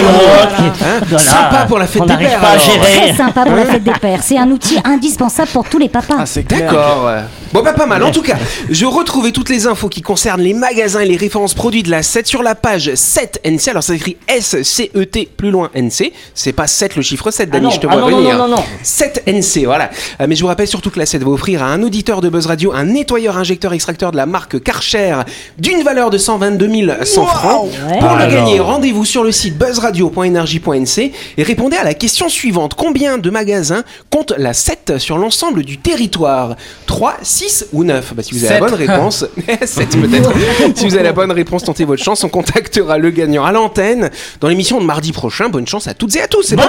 Hein 0.83 1.01
voilà. 1.09 1.19
Sympa 1.25 1.65
pour 1.67 1.79
la 1.79 1.87
fête 1.87 2.03
On 2.03 2.07
des 2.07 2.17
pères, 2.17 2.41
pas 2.41 2.47
à 2.49 2.51
alors. 2.53 2.63
Très 2.81 2.93
gérer. 2.95 3.15
sympa 3.17 3.45
pour 3.45 3.55
la 3.57 3.65
fête 3.67 3.85
des 3.85 3.93
pères. 3.93 4.21
C'est 4.23 4.39
un 4.39 4.51
outil 4.51 4.77
indispensable 4.85 5.49
pour 5.53 5.69
tous 5.69 5.79
les 5.79 5.89
papas. 5.89 6.15
Ah, 6.19 6.27
c'est. 6.27 6.47
D'accord. 6.49 7.11
Bon 7.53 7.63
bah 7.63 7.73
pas 7.73 7.87
mal. 7.87 8.03
En 8.05 8.11
tout 8.13 8.23
cas, 8.23 8.37
je 8.71 8.87
retrouvais 8.87 9.33
toutes 9.33 9.49
les 9.49 9.67
infos 9.67 9.89
qui 9.89 10.03
concernent 10.03 10.41
les 10.41 10.55
magasins 10.55 10.70
et 10.71 11.05
les 11.05 11.17
références 11.17 11.55
produits 11.55 11.83
de 11.83 11.91
la 11.91 12.05
7 12.05 12.29
sur 12.29 12.45
la 12.45 12.55
page 12.55 12.91
7NC. 12.91 13.71
Alors 13.71 13.83
ça 13.83 13.93
s'écrit 13.93 14.17
S-C-E-T 14.29 15.29
plus 15.37 15.51
loin 15.51 15.69
NC. 15.75 16.13
C'est 16.33 16.53
pas 16.53 16.69
7 16.69 16.95
le 16.95 17.03
chiffre 17.03 17.31
7, 17.33 17.49
Ah 17.51 17.55
Dani, 17.55 17.65
non, 17.65 17.71
je 17.71 17.81
te 17.81 17.87
ah 17.89 17.97
vois 17.97 18.03
non, 18.03 18.11
non, 18.11 18.17
venir. 18.19 18.39
non, 18.39 18.49
non, 18.49 18.57
non. 18.57 18.65
7NC, 18.85 19.65
voilà. 19.65 19.91
Euh, 20.21 20.27
mais 20.29 20.37
je 20.37 20.43
vous 20.43 20.47
rappelle 20.47 20.69
surtout 20.69 20.91
que 20.91 21.01
la 21.01 21.07
7 21.07 21.25
va 21.25 21.31
offrir 21.31 21.65
à 21.65 21.67
un 21.67 21.83
auditeur 21.83 22.21
de 22.21 22.29
Buzz 22.29 22.47
Radio 22.47 22.73
un 22.73 22.85
nettoyeur 22.85 23.37
injecteur 23.37 23.73
extracteur 23.73 24.13
de 24.13 24.17
la 24.17 24.27
marque 24.27 24.63
Karcher 24.63 25.17
d'une 25.59 25.83
valeur 25.83 26.11
de 26.11 26.19
122 26.19 26.71
100 27.03 27.27
francs. 27.27 27.69
Ouais. 27.89 27.99
Pour 27.99 28.15
le 28.15 28.27
gagner, 28.33 28.61
rendez-vous 28.61 29.05
sur 29.05 29.25
le 29.25 29.33
site 29.33 29.59
buzzradio.energie.nc 29.59 31.13
et 31.37 31.43
répondez 31.43 31.79
à 31.79 31.85
la 31.85 31.95
question 31.95 32.29
suivante. 32.29 32.75
Combien 32.75 33.19
de 33.19 33.31
magasins 33.31 33.83
compte 34.09 34.33
la 34.39 34.55
7 34.55 34.99
sur 34.99 35.19
l'ensemble 35.19 35.65
du 35.65 35.79
territoire? 35.79 36.55
3, 36.87 37.17
6 37.23 37.67
ou 37.73 37.83
9 37.83 38.15
bah, 38.15 38.23
Si 38.23 38.35
vous 38.35 38.45
avez 38.45 38.55
la 38.55 38.61
bonne 38.61 38.75
réponse, 38.75 39.25
7 39.65 40.01
peut-être. 40.01 40.31
si 40.75 40.87
vous 40.87 40.95
avez 40.95 41.05
la 41.05 41.13
bonne 41.13 41.33
réponse, 41.33 41.65
tentez 41.65 41.85
votre 41.85 42.03
chance. 42.03 42.25
On 42.25 42.29
contactera 42.29 42.99
le 42.99 43.11
gagnant 43.11 43.45
à 43.45 43.53
l'antenne 43.53 44.11
dans 44.41 44.49
l'émission 44.49 44.81
de 44.81 44.87
mardi 44.87 45.13
prochain. 45.13 45.49
Bonne 45.49 45.67
chance 45.67 45.87
à 45.89 45.95
toutes 45.95 46.17
et 46.17 46.23
à 46.23 46.29
tous. 46.29 46.43
C'est 46.43 46.57
pas 46.57 46.69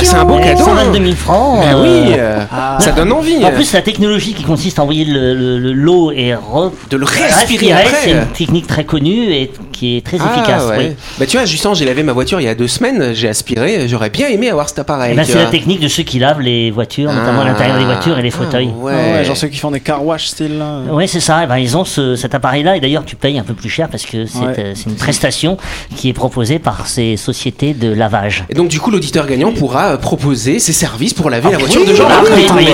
Bah, 0.00 0.04
c'est 0.04 0.16
un 0.16 0.24
bon 0.24 0.36
Ouais, 0.38 0.44
cadeau. 0.44 0.64
122 0.64 0.98
000 1.04 1.16
francs. 1.16 1.60
Bah 1.60 1.66
euh, 1.74 1.82
oui, 1.82 2.14
euh, 2.18 2.38
ça 2.78 2.92
donne 2.92 3.12
envie. 3.12 3.44
En 3.44 3.50
plus, 3.50 3.72
la 3.72 3.82
technologie 3.82 4.34
qui 4.34 4.44
consiste 4.44 4.78
à 4.78 4.82
envoyer 4.82 5.04
le- 5.04 5.34
le- 5.34 5.58
le- 5.58 5.72
l'eau 5.72 6.10
et 6.12 6.32
re- 6.32 6.70
De 6.90 6.96
le 6.96 7.04
respirer, 7.04 7.74
c'est 8.02 8.10
une 8.12 8.26
technique 8.26 8.66
très 8.66 8.84
connue 8.84 9.32
et 9.32 9.50
qui 9.72 9.96
est 9.96 10.04
très 10.04 10.16
efficace. 10.16 10.62
Ah, 10.66 10.68
ouais. 10.70 10.76
oui. 10.78 10.96
Bah 11.18 11.26
tu 11.26 11.36
vois, 11.36 11.46
justement, 11.46 11.74
j'ai 11.74 11.84
lavé 11.84 12.02
ma 12.02 12.12
voiture 12.12 12.40
il 12.40 12.44
y 12.44 12.48
a 12.48 12.54
deux 12.54 12.66
semaines, 12.68 13.12
j'ai 13.14 13.28
aspiré, 13.28 13.86
j'aurais 13.88 14.10
bien 14.10 14.28
aimé 14.28 14.50
avoir 14.50 14.68
cet 14.68 14.78
appareil. 14.80 15.16
Tu 15.16 15.24
c'est 15.24 15.34
la 15.34 15.46
technique 15.46 15.80
de 15.80 15.88
ceux 15.88 16.02
qui 16.02 16.18
lavent 16.18 16.40
les 16.40 16.70
voitures, 16.70 17.12
notamment 17.12 17.42
à 17.42 17.44
l'intérieur 17.44 17.78
des 17.78 17.84
voitures 17.84 18.18
et 18.18 18.22
les 18.22 18.30
fauteuils. 18.30 18.70
Ah, 18.80 18.84
ouais. 18.84 18.92
Ah 18.94 19.12
ouais, 19.18 19.24
genre 19.24 19.36
ceux 19.36 19.48
qui 19.48 19.58
font 19.58 19.70
des 19.70 19.80
car 19.80 20.04
wash 20.04 20.26
style. 20.28 20.58
là. 20.58 20.80
Ouais, 20.92 21.06
c'est 21.06 21.20
ça. 21.20 21.40
Eh 21.44 21.46
ben, 21.46 21.58
ils 21.58 21.76
ont 21.76 21.84
ce- 21.84 22.16
cet 22.16 22.34
appareil-là 22.34 22.76
et 22.76 22.80
d'ailleurs 22.80 23.04
tu 23.04 23.16
payes 23.16 23.38
un 23.38 23.42
peu 23.44 23.54
plus 23.54 23.68
cher 23.70 23.88
parce 23.88 24.04
que 24.04 24.26
c'est 24.26 24.38
Ouais. 24.38 24.54
euh, 24.58 24.72
c'est 24.74 24.86
une 24.90 24.96
prestation 24.96 25.56
qui 25.96 26.08
est 26.08 26.12
proposée 26.12 26.58
par 26.58 26.86
ces 26.86 27.16
sociétés 27.16 27.74
de 27.74 27.92
lavage. 27.92 28.44
Et 28.50 28.54
donc 28.54 28.68
du 28.68 28.80
coup, 28.80 28.90
l'auditeur 28.90 29.26
gagnant 29.26 29.52
pourra 29.52 29.87
proposer 29.96 30.58
ses 30.58 30.72
services 30.72 31.14
pour 31.14 31.30
laver 31.30 31.50
la 31.50 31.56
Ah 31.56 31.58
voiture 31.60 31.80
oui, 31.80 31.88
de 31.88 31.94
Jean-Marc. 31.94 32.26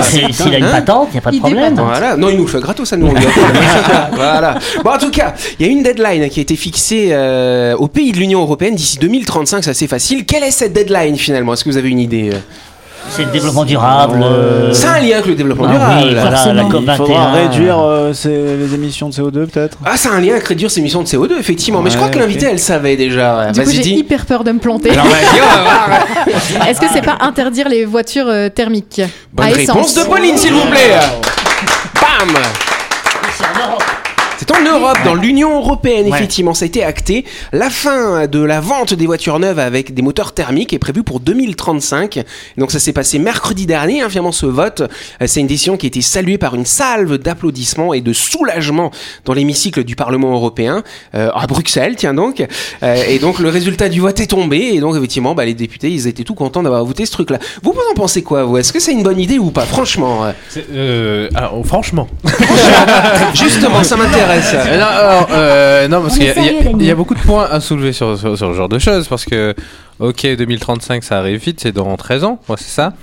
c'est- 0.03 0.31
S'il 0.33 0.53
a 0.53 0.57
une 0.57 0.63
Hein 0.65 0.71
patente, 0.71 1.07
il 1.11 1.13
n'y 1.13 1.17
a 1.19 1.21
pas 1.21 1.31
de 1.31 1.37
problème. 1.39 1.75
Voilà, 1.75 2.17
non, 2.17 2.29
il 2.29 2.37
nous 2.37 2.43
le 2.45 2.49
fait 2.49 2.59
gratos, 2.59 2.89
ça 2.89 2.97
nous. 2.97 3.07
voilà. 4.13 4.57
Bon, 4.83 4.91
en 4.91 4.97
tout 4.97 5.11
cas, 5.11 5.33
il 5.59 5.65
y 5.65 5.69
a 5.69 5.71
une 5.71 5.83
deadline 5.83 6.29
qui 6.29 6.39
a 6.39 6.43
été 6.43 6.55
fixée 6.55 7.09
euh, 7.11 7.75
au 7.77 7.87
pays 7.87 8.11
de 8.11 8.17
l'Union 8.17 8.41
européenne 8.41 8.75
d'ici 8.75 8.97
2035, 8.99 9.63
c'est 9.63 9.69
assez 9.69 9.87
facile. 9.87 10.25
Quelle 10.25 10.43
est 10.43 10.51
cette 10.51 10.73
deadline 10.73 11.15
finalement? 11.17 11.53
Est-ce 11.53 11.63
que 11.63 11.69
vous 11.69 11.77
avez 11.77 11.89
une 11.89 11.99
idée 11.99 12.31
euh? 12.33 12.37
C'est 13.09 13.23
le 13.23 13.31
développement 13.31 13.63
durable. 13.63 14.21
euh, 14.23 14.73
C'est 14.73 14.87
un 14.87 14.99
lien 14.99 15.13
avec 15.15 15.27
le 15.27 15.35
développement 15.35 15.67
ah 15.69 15.73
durable. 15.73 15.93
oui, 16.03 16.13
voilà, 16.15 16.31
la 16.31 16.35
Forcément. 16.37 16.69
COP 16.69 16.81
Il 16.81 16.85
21. 16.87 16.95
faudra 16.97 17.31
réduire 17.31 17.79
euh, 17.79 18.13
ces- 18.13 18.57
les 18.57 18.73
émissions 18.73 19.07
de 19.07 19.13
CO2 19.13 19.45
peut-être. 19.47 19.77
Ah, 19.85 19.91
c'est 19.95 20.09
un 20.09 20.19
lien 20.19 20.31
avec 20.33 20.47
réduire 20.47 20.69
ses 20.69 20.79
émissions 20.81 21.01
de 21.01 21.07
CO2, 21.07 21.37
effectivement. 21.39 21.81
Mais 21.81 21.89
je 21.91 21.95
crois 21.97 22.09
que 22.09 22.19
l'invité, 22.19 22.47
elle 22.51 22.59
savait 22.59 22.97
déjà. 22.97 23.51
Du 23.51 23.61
coup, 23.63 23.69
j'ai 23.71 23.89
hyper 23.91 24.25
peur 24.25 24.43
de 24.43 24.51
me 24.51 24.59
planter. 24.59 24.91
Alors, 24.91 25.05
vas-y, 25.05 25.41
on 25.41 25.55
va 25.55 25.63
voir. 25.63 26.67
Est-ce 26.67 26.81
que 26.81 26.87
c'est 26.91 27.05
pas 27.05 27.17
interdire 27.21 27.69
les 27.69 27.85
voitures 27.85 28.27
euh, 28.27 28.49
thermiques? 28.49 29.01
Bonne 29.31 29.45
à 29.45 29.49
réponse 29.49 29.91
essence 29.91 29.95
de 29.95 30.09
Pauline, 30.09 30.37
s'il 30.37 30.53
vous 30.53 30.65
plaît. 30.65 30.99
Bam 32.01 32.35
C'est 34.47 34.55
en 34.55 34.61
Europe. 34.79 34.97
Dans 35.05 35.15
l'Union 35.15 35.57
européenne, 35.57 36.07
Ouais. 36.07 36.17
effectivement, 36.17 36.53
ça 36.53 36.65
a 36.65 36.67
été 36.67 36.83
acté. 36.83 37.25
La 37.51 37.69
fin 37.69 38.27
de 38.27 38.39
la 38.41 38.59
vente 38.59 38.93
des 38.93 39.05
voitures 39.05 39.39
neuves 39.39 39.59
avec 39.59 39.93
des 39.93 40.01
moteurs 40.01 40.33
thermiques 40.33 40.73
est 40.73 40.79
prévue 40.79 41.03
pour 41.03 41.19
2035. 41.19 42.23
Donc 42.57 42.71
ça 42.71 42.79
s'est 42.79 42.93
passé 42.93 43.17
mercredi 43.19 43.65
dernier, 43.65 44.01
hein, 44.01 44.09
finalement, 44.09 44.31
ce 44.31 44.45
vote. 44.45 44.81
Euh, 45.21 45.25
C'est 45.27 45.39
une 45.39 45.47
décision 45.47 45.77
qui 45.77 45.85
a 45.85 45.89
été 45.89 46.01
saluée 46.01 46.37
par 46.37 46.55
une 46.55 46.65
salve 46.65 47.17
d'applaudissements 47.17 47.93
et 47.93 48.01
de 48.01 48.13
soulagement 48.13 48.91
dans 49.25 49.33
l'hémicycle 49.33 49.83
du 49.83 49.95
Parlement 49.95 50.33
européen, 50.33 50.83
euh, 51.15 51.29
à 51.33 51.47
Bruxelles, 51.47 51.95
tiens 51.97 52.13
donc. 52.13 52.45
Euh, 52.83 52.95
et 53.07 53.19
donc 53.19 53.39
le 53.39 53.49
résultat 53.49 53.89
du 53.89 53.99
vote 54.01 54.19
est 54.19 54.27
tombé. 54.27 54.57
Et 54.73 54.79
donc, 54.79 54.95
effectivement, 54.95 55.33
bah, 55.35 55.45
les 55.45 55.53
députés, 55.53 55.89
ils 55.89 56.07
étaient 56.07 56.23
tout 56.23 56.35
contents 56.35 56.63
d'avoir 56.63 56.83
voté 56.85 57.05
ce 57.05 57.11
truc-là. 57.11 57.39
Vous, 57.63 57.71
vous 57.71 57.81
en 57.91 57.95
pensez 57.95 58.21
quoi, 58.21 58.43
vous? 58.43 58.57
Est-ce 58.57 58.71
que 58.73 58.79
c'est 58.79 58.91
une 58.93 59.03
bonne 59.03 59.19
idée 59.19 59.39
ou 59.39 59.51
pas? 59.51 59.65
Franchement, 59.65 60.25
euh, 60.25 60.31
euh, 60.73 61.29
alors, 61.35 61.65
franchement. 61.65 62.07
justement, 63.33 63.83
ça 63.83 63.95
m'intéresse. 63.95 64.34
Euh, 64.35 64.77
non, 64.79 64.85
alors, 64.85 65.27
euh, 65.31 65.87
non, 65.87 66.01
parce 66.01 66.15
qu'il 66.17 66.25
y, 66.27 66.29
a- 66.29 66.33
y 66.83 66.85
y 66.89 66.93
beaucoup 66.93 67.15
de 67.15 67.19
points 67.19 67.47
à 67.49 67.59
soulever 67.59 67.93
sur, 67.93 68.17
sur, 68.17 68.37
sur 68.37 68.49
ce 68.51 68.53
genre 68.53 68.69
de 68.69 68.79
choses. 68.79 69.07
Parce 69.07 69.25
que, 69.25 69.53
ok, 69.99 70.25
2035, 70.35 71.03
ça 71.03 71.17
arrive 71.19 71.39
vite, 71.39 71.59
c'est 71.61 71.71
dans 71.71 71.95
13 71.95 72.23
ans, 72.23 72.39
ouais, 72.49 72.55
c'est 72.57 72.69
ça. 72.73 72.93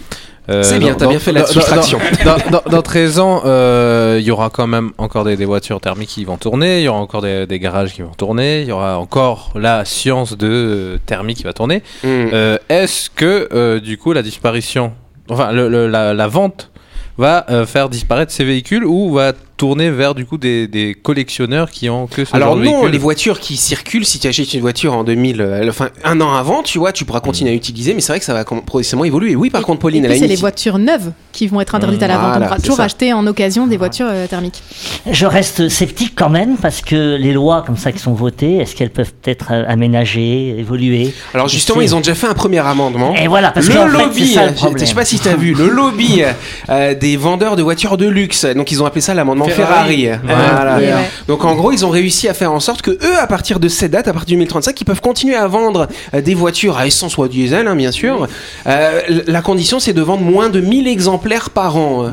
Euh, 0.51 0.65
C'est 0.65 0.81
bien, 0.81 0.91
dans- 0.93 0.97
t'as 0.99 1.07
bien 1.07 1.19
dans- 1.19 1.21
fait 1.21 1.31
la 1.33 1.41
dans- 1.43 1.47
dans- 1.47 1.53
soustraction. 1.53 1.99
Dans, 2.25 2.37
dans- 2.51 2.69
dans 2.69 2.83
13 2.83 3.21
ans, 3.21 3.43
euh, 3.45 4.17
il 4.21 4.25
y 4.27 4.33
aura 4.33 4.51
quand 4.51 4.67
même 4.67 4.91
encore 4.99 5.23
des, 5.25 5.37
des 5.37 5.45
voitures 5.45 5.81
thermiques 5.81 6.09
qui 6.09 6.25
vont 6.25 6.37
tourner, 6.37 6.81
il 6.81 6.85
y 6.85 6.89
aura 6.89 6.99
encore 6.99 7.23
des, 7.23 7.47
des 7.47 7.61
garages 7.61 7.93
qui 7.95 8.03
vont 8.03 8.11
tourner, 8.17 8.63
il 8.63 8.67
y 8.69 8.73
aura 8.73 8.99
encore 8.99 9.53
la 9.55 9.85
science 9.85 10.37
de 10.37 10.49
euh, 10.51 10.99
thermique 11.07 11.37
qui 11.39 11.45
va 11.45 11.53
tourner. 11.53 11.85
Euh, 12.05 12.59
Est-ce 12.69 13.09
que, 13.09 13.49
euh, 13.55 13.79
du 13.79 13.99
coup, 13.99 14.13
la 14.13 14.23
disparition, 14.23 14.93
enfin, 15.31 15.53
le- 15.53 15.69
le- 15.69 15.87
la, 15.87 16.13
la 16.13 16.27
vente 16.27 16.71
va 17.19 17.47
euh, 17.51 17.65
faire 17.65 17.89
disparaître 17.89 18.33
ces 18.33 18.43
véhicules 18.45 18.85
ou 18.85 19.13
va 19.13 19.35
tourné 19.63 19.91
vers 19.93 20.17
du 20.17 20.25
coup 20.27 20.39
des, 20.39 20.67
des 20.67 20.93
collectionneurs 21.01 21.71
qui 21.71 21.89
ont 21.89 22.09
que 22.09 22.25
ce 22.25 22.35
Alors 22.35 22.49
genre 22.49 22.57
de 22.57 22.65
non, 22.65 22.71
véhicule. 22.73 22.91
les 22.91 22.99
voitures 22.99 23.39
qui 23.39 23.57
circulent, 23.57 24.05
si 24.05 24.19
tu 24.19 24.27
achètes 24.27 24.53
une 24.55 24.61
voiture 24.61 24.93
en 24.93 25.05
2000, 25.05 25.41
euh, 25.41 25.69
enfin 25.69 25.91
un 26.03 26.21
an 26.21 26.33
avant, 26.35 26.65
tu 26.65 26.79
vois, 26.79 26.91
tu 26.91 27.05
pourras 27.05 27.21
continuer 27.21 27.53
à 27.53 27.55
utiliser, 27.55 27.95
mais 27.95 28.01
c'est 28.01 28.11
vrai 28.11 28.19
que 28.19 28.25
ça 28.25 28.35
va 28.35 28.43
progressivement 28.45 29.05
évoluer. 29.05 29.37
Oui, 29.37 29.51
par 29.51 29.61
Et- 29.61 29.65
contre, 29.65 29.79
Pauline, 29.79 30.03
et 30.03 30.07
elle 30.07 30.11
a 30.11 30.15
puis 30.15 30.19
une 30.25 30.29
c'est 30.29 30.35
les 30.35 30.41
voitures 30.41 30.79
neuves 30.79 31.13
qui 31.31 31.47
vont 31.47 31.61
être 31.61 31.77
interdites 31.77 32.03
à 32.03 32.09
la 32.09 32.15
vente. 32.19 32.31
Voilà, 32.31 32.47
On 32.47 32.49
pourra 32.49 32.59
toujours 32.59 32.77
ça. 32.79 32.83
acheter 32.83 33.13
en 33.13 33.25
occasion 33.29 33.69
des 33.69 33.77
voitures 33.77 34.09
euh, 34.11 34.27
thermiques. 34.27 34.61
Je 35.09 35.27
reste 35.27 35.69
sceptique 35.69 36.15
quand 36.17 36.29
même 36.29 36.57
parce 36.57 36.81
que 36.81 37.15
les 37.17 37.33
lois 37.33 37.63
comme 37.65 37.77
ça 37.77 37.93
qui 37.93 38.01
sont 38.01 38.15
votées, 38.15 38.57
est-ce 38.57 38.75
qu'elles 38.75 38.91
peuvent 38.91 39.13
être 39.27 39.53
euh, 39.53 39.63
aménagées, 39.69 40.59
évoluer? 40.59 41.15
Alors 41.35 41.47
justement, 41.47 41.81
ils 41.83 41.95
ont 41.95 41.99
déjà 41.99 42.17
fait 42.17 42.27
un 42.27 42.35
premier 42.35 42.59
amendement. 42.59 43.15
Et 43.15 43.29
voilà, 43.29 43.53
parce 43.53 43.69
le 43.69 43.75
fait, 43.75 43.87
lobby, 43.87 44.27
c'est 44.27 44.35
ça 44.35 44.47
le 44.71 44.77
je 44.77 44.85
sais 44.87 44.95
pas 44.95 45.05
si 45.05 45.21
tu 45.21 45.29
as 45.29 45.37
vu, 45.37 45.55
le 45.55 45.69
lobby 45.69 46.23
euh, 46.69 46.95
des 46.95 47.17
vendeurs 47.17 47.55
de 47.55 47.63
voitures 47.63 47.97
de 47.97 48.07
luxe. 48.07 48.45
Donc 48.45 48.73
ils 48.73 48.83
ont 48.83 48.87
appelé 48.87 49.01
ça 49.01 49.15
l'amendement 49.15 49.47
Ferrari. 49.55 50.05
Ferrari. 50.05 50.19
Voilà. 50.25 50.77
Ouais. 50.77 51.11
Donc 51.29 51.45
en 51.45 51.55
gros, 51.55 51.73
ils 51.73 51.85
ont 51.85 51.91
réussi 51.91 52.29
à 52.29 52.35
faire 52.35 52.53
en 52.53 52.61
sorte 52.61 52.83
que 52.83 52.91
eux, 52.91 53.19
à 53.19 53.27
partir 53.27 53.61
de 53.61 53.69
cette 53.69 53.91
date, 53.93 54.09
à 54.09 54.13
partir 54.13 54.35
de 54.37 54.41
2035, 54.41 54.81
ils 54.81 54.85
peuvent 54.85 55.01
continuer 55.01 55.35
à 55.35 55.47
vendre 55.47 55.89
euh, 56.15 56.21
des 56.21 56.35
voitures 56.35 56.77
à 56.79 56.87
essence 56.87 57.17
ou 57.17 57.23
à 57.23 57.29
diesel, 57.29 57.67
hein, 57.67 57.77
bien 57.77 57.93
sûr. 57.93 58.27
Euh, 58.67 59.01
la 59.27 59.43
condition, 59.43 59.81
c'est 59.81 59.93
de 59.93 60.03
vendre 60.03 60.23
moins 60.23 60.49
de 60.49 60.61
1000 60.61 60.89
exemplaires 60.89 61.51
par 61.51 61.77
an. 61.77 62.11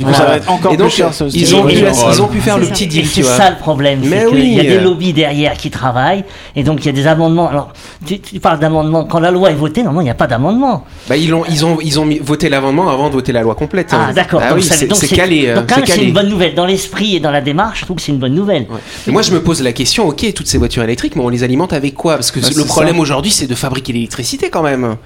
Ouais. 0.00 0.06
Du 0.06 0.06
coup, 0.06 0.10
Voilà. 0.12 0.18
ça 0.24 0.30
va 0.30 0.36
être 0.38 0.50
encore 0.50 0.72
Et 0.72 0.76
donc, 0.76 0.88
plus 0.88 0.96
cher. 0.96 1.12
ça, 1.12 1.26
ils 1.32 1.54
ont, 1.54 1.64
pu, 1.66 1.74
ils 1.74 2.22
ont 2.22 2.28
pu 2.28 2.40
faire 2.40 2.58
le 2.58 2.64
ça. 2.64 2.72
petit 2.72 2.84
Et 2.84 2.86
deal, 2.86 3.06
c'est 3.06 3.22
ça 3.22 3.50
le 3.50 3.56
problème, 3.56 4.00
Mais 4.02 4.24
oui. 4.26 4.54
y 4.54 4.60
a 4.60 4.62
des 4.62 4.78
lobbies 4.80 5.12
derrière 5.12 5.54
qui 5.54 5.70
travaillent, 5.70 6.24
et 6.56 6.62
donc 6.62 6.80
il 6.80 6.86
y 6.86 6.88
a 6.88 6.92
des 6.92 7.06
amendements. 7.06 7.48
Alors, 7.48 7.72
tu, 8.06 8.18
tu 8.20 8.40
parles 8.40 8.58
d'amendements, 8.58 9.04
quand 9.04 9.20
la 9.20 9.30
loi 9.30 9.50
est 9.50 9.54
votée, 9.54 9.82
normalement 9.82 10.00
il 10.00 10.04
n'y 10.04 10.10
a 10.10 10.14
pas 10.14 10.26
d'amendement. 10.26 10.84
Bah, 11.08 11.16
ils, 11.16 11.32
ont, 11.34 11.44
ils, 11.48 11.64
ont, 11.66 11.78
ils 11.82 12.00
ont 12.00 12.04
mis- 12.04 12.18
voté 12.18 12.48
l'amendement 12.48 12.88
avant 12.88 13.08
de 13.08 13.14
voter 13.14 13.32
la 13.32 13.42
loi 13.42 13.54
complète. 13.54 13.88
Ah 13.92 14.06
hein. 14.08 14.12
d'accord, 14.14 14.40
Ah 14.42 14.50
donc 14.50 14.58
oui, 14.58 14.64
c'est 14.64 14.86
donc 14.86 14.98
c'est 14.98 15.08
calé. 15.08 15.48
euh, 15.48 15.56
Donc 15.56 15.64
c'est 15.68 15.76
même 15.76 15.86
c'est 15.86 15.92
calé. 15.94 16.06
une 16.06 16.12
bonne 16.14 16.28
nouvelle. 16.28 16.54
Dans 16.54 16.66
l'esprit 16.66 17.16
et 17.16 17.20
dans 17.20 17.30
la 17.30 17.40
démarche, 17.40 17.80
je 17.80 17.84
trouve 17.84 17.96
que 17.96 18.02
c'est 18.02 18.12
une 18.12 18.18
bonne 18.18 18.34
nouvelle. 18.34 18.62
Ouais. 18.70 18.78
Et 19.06 19.10
moi, 19.10 19.22
je 19.22 19.32
me 19.32 19.42
pose 19.42 19.62
la 19.62 19.72
question, 19.72 20.06
ok, 20.08 20.32
toutes 20.34 20.46
ces 20.48 20.58
voitures 20.58 20.82
électriques, 20.82 21.14
mais 21.16 21.22
on 21.22 21.28
les 21.28 21.44
alimente 21.44 21.72
avec 21.72 21.94
quoi? 21.94 22.14
Parce 22.14 22.30
que 22.30 22.40
Bah, 22.40 22.48
le 22.56 22.64
problème 22.64 22.98
aujourd'hui, 23.00 23.30
c'est 23.30 23.46
de 23.46 23.54
fabriquer 23.54 23.92
l'électricité 23.92 24.48
quand 24.50 24.62
même. 24.62 24.96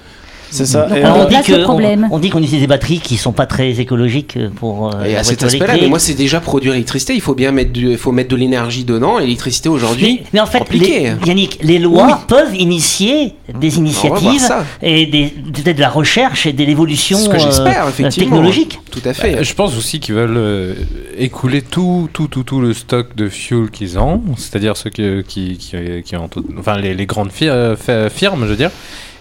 C'est 0.55 0.67
ça. 0.67 0.87
Donc, 0.87 0.99
Et 0.99 1.05
on 1.05 1.21
on, 1.23 1.25
dit 1.29 1.43
que, 1.45 1.67
on, 1.67 2.15
on 2.15 2.19
dit 2.19 2.31
qu'on 2.31 2.43
utilise 2.43 2.61
des 2.61 2.67
batteries 2.67 3.01
qui 3.01 3.17
sont 3.17 3.33
pas 3.33 3.47
très 3.47 3.81
écologiques 3.81 4.39
pour 4.57 4.95
euh, 4.95 5.05
Et 5.05 5.17
à 5.17 5.25
cet 5.25 5.43
aspect-là, 5.43 5.75
mais 5.81 5.89
moi, 5.89 5.99
c'est 5.99 6.15
déjà 6.15 6.41
produire 6.41 6.73
l'électricité. 6.73 7.15
Il 7.15 7.21
faut 7.21 7.35
bien 7.35 7.51
mettre, 7.53 7.73
du, 7.73 7.91
il 7.91 7.99
faut 7.99 8.13
mettre 8.13 8.31
de 8.31 8.37
l'énergie 8.37 8.85
dedans. 8.85 9.19
Et 9.19 9.23
l'électricité 9.23 9.69
aujourd'hui, 9.69 10.21
Mais, 10.23 10.27
mais 10.35 10.41
en 10.41 10.47
fait, 10.47 10.59
compliqué. 10.61 11.13
les, 11.21 11.27
Yannick, 11.29 11.59
les 11.63 11.79
lois 11.79 12.23
peuvent 12.29 12.55
initier 12.55 13.35
des 13.61 13.79
initiatives 13.79 14.49
et 14.83 15.07
des, 15.07 15.27
peut-être 15.53 15.77
de 15.77 15.81
la 15.81 15.91
recherche 15.91 16.47
et 16.47 16.53
de 16.53 16.65
l'évolution 16.65 17.19
C'est 17.19 17.25
ce 17.25 17.29
que 17.31 17.39
j'espère, 17.39 17.87
euh, 17.87 17.89
effectivement. 17.89 18.31
technologique. 18.31 18.79
Tout 18.91 19.03
à 19.05 19.13
fait. 19.13 19.37
Euh, 19.37 19.43
Je 19.45 19.55
pense 19.55 19.77
aussi 19.77 20.01
qu'ils 20.01 20.15
veulent 20.15 20.37
euh, 20.37 20.75
écouler 21.19 21.63
tout, 21.63 22.09
tout, 22.13 22.29
tout, 22.29 22.43
tout 22.45 22.61
le 22.61 22.73
stock 22.75 23.15
de 23.17 23.29
fuel 23.29 23.71
qu'ils 23.71 23.99
ont, 23.99 24.23
c'est-à-dire 24.37 24.77
ceux 24.77 24.91
que- 24.91 25.23
qui, 25.23 25.57
qui, 25.59 25.77
qui 26.05 26.17
ont, 26.17 26.29
enfin 26.59 26.79
les, 26.79 26.95
les 26.95 27.07
grandes 27.07 27.31
euh, 27.43 27.77
firmes, 28.11 28.43
je 28.45 28.51
veux 28.51 28.57
dire. 28.57 28.71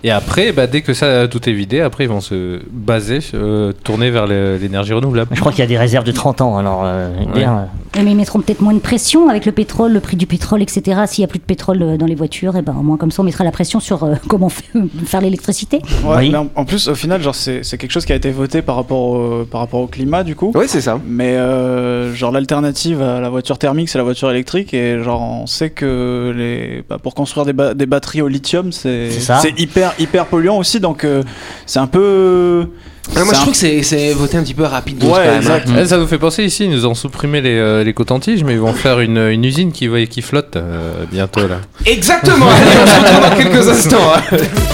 Et 0.04 0.12
après, 0.12 0.52
bah, 0.52 0.68
dès 0.68 0.82
que 0.82 0.94
ça 0.94 1.28
tout 1.28 1.48
est 1.50 1.54
vidé, 1.54 1.80
après 1.82 2.04
ils 2.04 2.10
vont 2.10 2.20
se 2.22 2.60
baser, 2.72 3.20
euh, 3.34 3.72
tourner 3.84 4.10
vers 4.12 4.28
l'énergie 4.28 4.94
renouvelable. 4.94 5.32
Je 5.34 5.40
crois 5.40 5.52
qu'il 5.52 5.60
y 5.62 5.64
a 5.64 5.68
des 5.68 5.78
réserves 5.78 6.04
de 6.06 6.12
30 6.12 6.42
ans, 6.42 6.58
alors 6.58 6.82
euh, 6.84 7.10
bien, 7.34 7.58
euh, 7.96 8.02
Mais 8.04 8.12
ils 8.12 8.18
mettront 8.18 8.42
peut-être 8.42 8.60
moins 8.62 8.74
de 8.74 8.80
pression 8.80 9.30
avec 9.30 9.46
le 9.46 9.52
pétrole, 9.54 9.94
le 9.94 10.00
prix 10.02 10.18
du 10.18 10.28
pétrole, 10.28 10.62
etc. 10.62 11.04
S'il 11.08 11.22
n'y 11.22 11.26
a 11.26 11.28
plus 11.30 11.40
de 11.40 11.46
pétrole 11.46 11.82
euh, 11.82 11.98
dans 11.98 12.06
les 12.06 12.16
voitures, 12.16 12.58
et 12.58 12.62
ben, 12.62 12.76
au 12.78 12.84
moins 12.84 12.98
comme 12.98 13.12
ça, 13.12 13.22
on 13.22 13.26
mettra 13.26 13.44
la 13.46 13.52
pression 13.52 13.80
sur 13.80 14.04
euh, 14.04 14.16
comment 14.28 14.50
fa- 14.50 14.64
faire 15.06 15.22
l'électricité. 15.22 15.78
ouais, 16.04 16.16
Oui. 16.18 16.30
mais 16.32 16.38
en, 16.38 16.48
en 16.56 16.66
plus, 16.66 16.90
au 16.90 16.96
final, 16.96 17.22
genre, 17.22 17.36
c'est 17.36 17.62
quelque 17.78 17.92
chose 17.92 18.06
qui 18.06 18.12
a 18.12 18.16
été 18.16 18.30
voté 18.32 18.62
par 18.62 18.76
rapport 18.76 19.00
au, 19.00 19.46
par 19.46 19.62
rapport 19.62 19.80
au 19.80 19.88
climat, 19.88 20.24
du 20.24 20.36
coup. 20.36 20.52
Oui, 20.54 20.66
c'est 20.68 20.82
ça. 20.82 21.00
Mais 21.08 21.38
euh, 21.38 22.14
genre 22.14 22.32
l'alternative 22.32 23.02
à 23.02 23.22
la 23.22 23.30
voiture 23.30 23.58
thermique, 23.58 23.88
c'est 23.88 23.98
la 24.00 24.04
voiture 24.04 24.30
électrique 24.30 24.74
et 24.74 25.02
genre 25.02 25.22
on 25.22 25.48
sait 25.48 25.70
que 25.70 26.34
les 26.36 26.84
bah, 26.90 26.98
pour 27.02 27.16
construire 27.16 27.46
des, 27.46 27.54
ba- 27.54 27.74
des 27.74 27.86
batteries 27.86 28.22
au 28.22 28.28
lithium, 28.28 28.72
c'est 28.74 29.10
c'est 29.12 29.54
hyper 29.98 30.04
hyper 30.14 30.26
polluant 30.28 30.58
aussi 30.58 30.80
donc 30.80 31.04
euh, 31.04 31.24
c'est 31.66 31.80
un 31.80 31.88
peu 31.88 32.68
Ah, 33.16 33.24
moi, 33.26 33.34
je 33.34 33.38
un- 33.40 33.42
trouve 33.42 33.52
que 33.54 33.60
c'est- 33.60 33.84
c'est 33.84 34.14
voté 34.14 34.38
un 34.38 34.44
petit 34.44 34.54
peu 34.54 34.64
rapide. 34.64 35.04
Ouais, 35.04 35.10
quand 35.12 35.18
même, 35.20 35.30
hein. 35.36 35.38
exact. 35.40 35.70
Eh, 35.78 35.86
ça 35.86 35.98
nous 35.98 36.08
fait 36.08 36.18
penser 36.18 36.44
ici, 36.46 36.64
ils 36.66 36.72
nous 36.72 36.86
ont 36.86 36.94
supprimé 36.96 37.42
les, 37.42 37.58
euh, 37.60 37.84
les 37.84 37.94
cotons-tiges, 37.94 38.44
mais 38.46 38.54
ils 38.54 38.60
vont 38.60 38.72
faire 38.74 39.02
une, 39.02 39.18
une 39.18 39.44
usine 39.44 39.72
qui, 39.74 39.90
qui 40.08 40.22
flotte 40.22 40.56
euh, 40.56 41.04
bientôt 41.12 41.46
là. 41.48 41.60
Exactement. 41.86 42.48
Allez, 42.48 42.66
on 42.82 42.88
se 42.88 43.00
retrouve 43.02 43.30
dans 43.30 43.36
quelques 43.36 43.68
instants. 43.68 44.14
hein. 44.16 44.38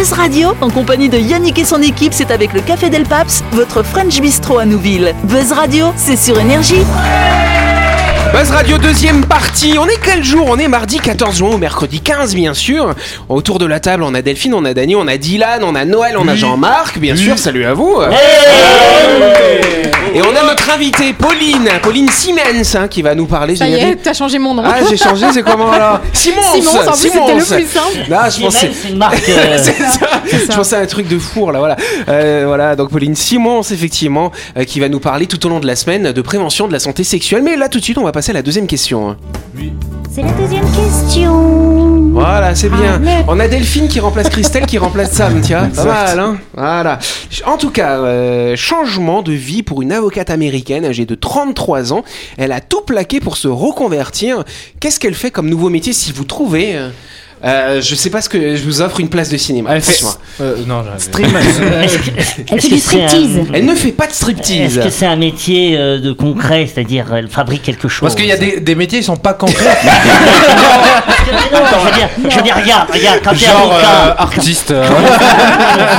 Buzz 0.00 0.12
Radio, 0.14 0.54
en 0.62 0.70
compagnie 0.70 1.10
de 1.10 1.18
Yannick 1.18 1.58
et 1.58 1.64
son 1.66 1.82
équipe, 1.82 2.14
c'est 2.14 2.30
avec 2.30 2.54
le 2.54 2.62
Café 2.62 2.88
Del 2.88 3.02
Paps, 3.02 3.44
votre 3.52 3.82
French 3.82 4.18
Bistro 4.18 4.56
à 4.56 4.64
Nouville. 4.64 5.14
Buzz 5.24 5.52
Radio, 5.52 5.92
c'est 5.94 6.16
sur 6.16 6.38
Énergie. 6.38 6.86
Buzz 8.32 8.50
Radio, 8.52 8.78
deuxième 8.78 9.24
partie. 9.24 9.74
On 9.78 9.86
est 9.86 9.98
quel 10.02 10.22
jour? 10.22 10.46
On 10.48 10.58
est 10.58 10.68
mardi 10.68 10.98
14 11.00 11.36
juin 11.36 11.50
ou 11.54 11.58
mercredi 11.58 12.00
15, 12.00 12.34
bien 12.34 12.54
sûr. 12.54 12.94
Autour 13.28 13.58
de 13.58 13.66
la 13.66 13.80
table, 13.80 14.04
on 14.04 14.14
a 14.14 14.22
Delphine, 14.22 14.54
on 14.54 14.64
a 14.64 14.72
Dany, 14.72 14.94
on 14.94 15.08
a 15.08 15.16
Dylan, 15.16 15.64
on 15.64 15.74
a 15.74 15.84
Noël, 15.84 16.16
on 16.16 16.28
a 16.28 16.36
Jean-Marc, 16.36 16.98
bien 16.98 17.16
sûr. 17.16 17.38
Salut 17.38 17.64
à 17.64 17.74
vous. 17.74 17.96
Et 20.12 20.22
on 20.22 20.30
a 20.34 20.42
notre 20.42 20.70
invitée, 20.70 21.12
Pauline, 21.12 21.68
Pauline 21.82 22.08
Siemens, 22.08 22.74
hein, 22.74 22.88
qui 22.88 23.00
va 23.02 23.14
nous 23.14 23.26
parler. 23.26 23.54
Ça 23.54 23.66
j'ai 23.66 23.72
y 23.72 23.74
est, 23.76 23.96
t'as 23.96 24.12
changé 24.12 24.38
mon 24.38 24.54
nom. 24.54 24.62
Ah, 24.66 24.78
j'ai 24.88 24.96
changé, 24.96 25.26
c'est 25.32 25.42
comment 25.42 25.70
là 25.70 26.00
Simons 26.12 26.42
Simons, 26.52 26.70
en 26.80 26.90
plus, 26.92 27.10
c'était 27.10 27.34
le 27.34 27.40
Simons. 27.40 27.56
plus 27.56 27.66
simple. 27.66 28.10
Là, 28.10 28.28
je 28.28 28.40
pensais. 28.40 28.70
C'est 28.72 28.88
une 28.88 28.96
marque. 28.96 29.22
euh, 29.28 29.58
C'est 29.62 29.74
ça. 29.74 29.90
ça. 29.90 30.22
Je 30.26 30.56
pensais 30.56 30.76
à 30.76 30.80
un 30.80 30.86
truc 30.86 31.06
de 31.06 31.18
four 31.18 31.52
là, 31.52 31.60
voilà. 31.60 31.76
Euh, 32.08 32.44
voilà, 32.46 32.74
donc 32.74 32.90
Pauline 32.90 33.14
Simons, 33.14 33.62
effectivement, 33.62 34.32
euh, 34.56 34.64
qui 34.64 34.80
va 34.80 34.88
nous 34.88 35.00
parler 35.00 35.26
tout 35.26 35.44
au 35.46 35.48
long 35.48 35.60
de 35.60 35.66
la 35.66 35.76
semaine 35.76 36.10
de 36.12 36.22
prévention 36.22 36.66
de 36.66 36.72
la 36.72 36.80
santé 36.80 37.04
sexuelle. 37.04 37.42
Mais 37.42 37.56
là, 37.56 37.68
tout 37.68 37.78
de 37.78 37.84
suite, 37.84 37.98
on 37.98 38.04
va 38.04 38.12
passer 38.12 38.19
à 38.28 38.32
la 38.34 38.42
deuxième 38.42 38.66
question. 38.66 39.10
hein. 39.10 39.16
C'est 40.12 40.22
la 40.22 40.32
deuxième 40.32 40.64
question. 40.72 42.10
Voilà, 42.12 42.54
c'est 42.54 42.68
bien. 42.68 42.94
Allez. 42.94 43.24
On 43.28 43.38
a 43.38 43.46
Delphine 43.48 43.86
qui 43.88 44.00
remplace 44.00 44.28
Christelle, 44.28 44.66
qui 44.66 44.76
remplace 44.78 45.12
Sam, 45.12 45.40
tiens. 45.40 45.70
Pas 45.74 45.84
mal, 45.84 46.18
hein 46.18 46.38
Voilà. 46.54 46.98
En 47.46 47.56
tout 47.56 47.70
cas, 47.70 47.98
euh, 47.98 48.56
changement 48.56 49.22
de 49.22 49.32
vie 49.32 49.62
pour 49.62 49.80
une 49.82 49.92
avocate 49.92 50.28
américaine 50.30 50.84
âgée 50.84 51.06
de 51.06 51.14
33 51.14 51.92
ans. 51.92 52.02
Elle 52.36 52.50
a 52.52 52.60
tout 52.60 52.80
plaqué 52.82 53.20
pour 53.20 53.36
se 53.36 53.46
reconvertir. 53.48 54.44
Qu'est-ce 54.80 54.98
qu'elle 54.98 55.14
fait 55.14 55.30
comme 55.30 55.48
nouveau 55.48 55.68
métier 55.68 55.92
si 55.92 56.10
vous 56.12 56.24
trouvez 56.24 56.76
euh, 57.44 57.80
je 57.80 57.94
sais 57.94 58.10
pas 58.10 58.20
ce 58.20 58.28
que 58.28 58.56
je 58.56 58.62
vous 58.64 58.80
offre 58.82 59.00
une 59.00 59.08
place 59.08 59.28
de 59.30 59.36
cinéma. 59.36 59.70
Elle 59.74 59.80
fait. 59.82 59.92
Franchement. 59.92 60.20
Euh, 60.40 60.56
non, 60.66 60.82
j'avais- 60.84 60.96
Est-ce 61.84 61.98
que, 61.98 62.10
Elle 62.50 62.58
est-ce 62.58 62.68
que 62.68 62.78
c'est 62.78 63.02
un- 63.04 63.08
striptease. 63.08 63.46
Elle 63.52 63.64
ne 63.64 63.74
fait 63.74 63.92
pas 63.92 64.06
de 64.06 64.10
Est-ce 64.10 64.18
striptease. 64.20 64.80
que 64.82 64.90
c'est 64.90 65.06
un 65.06 65.16
métier 65.16 65.76
euh, 65.78 65.98
de 66.00 66.12
concret, 66.12 66.68
c'est-à-dire 66.72 67.06
elle 67.14 67.28
fabrique 67.28 67.62
quelque 67.62 67.88
chose? 67.88 68.08
Parce 68.08 68.14
qu'il 68.14 68.26
y 68.26 68.32
a 68.32 68.36
des, 68.36 68.60
des 68.60 68.74
métiers, 68.74 68.98
ils 69.00 69.04
sont 69.04 69.16
pas 69.16 69.32
concrets. 69.34 69.64
Non, 71.52 71.58
je 71.80 71.86
veux 71.86 71.94
dire, 71.96 72.08
je 72.30 72.36
veux 72.36 72.42
dire, 72.42 72.56
regarde, 72.56 72.90
regarde, 72.92 73.20
quand 73.22 73.30
t'es 73.30 73.36
Genre 73.46 73.72
euh, 73.72 73.76
avocat, 74.10 74.16
artiste. 74.22 74.70
euh, 74.70 74.88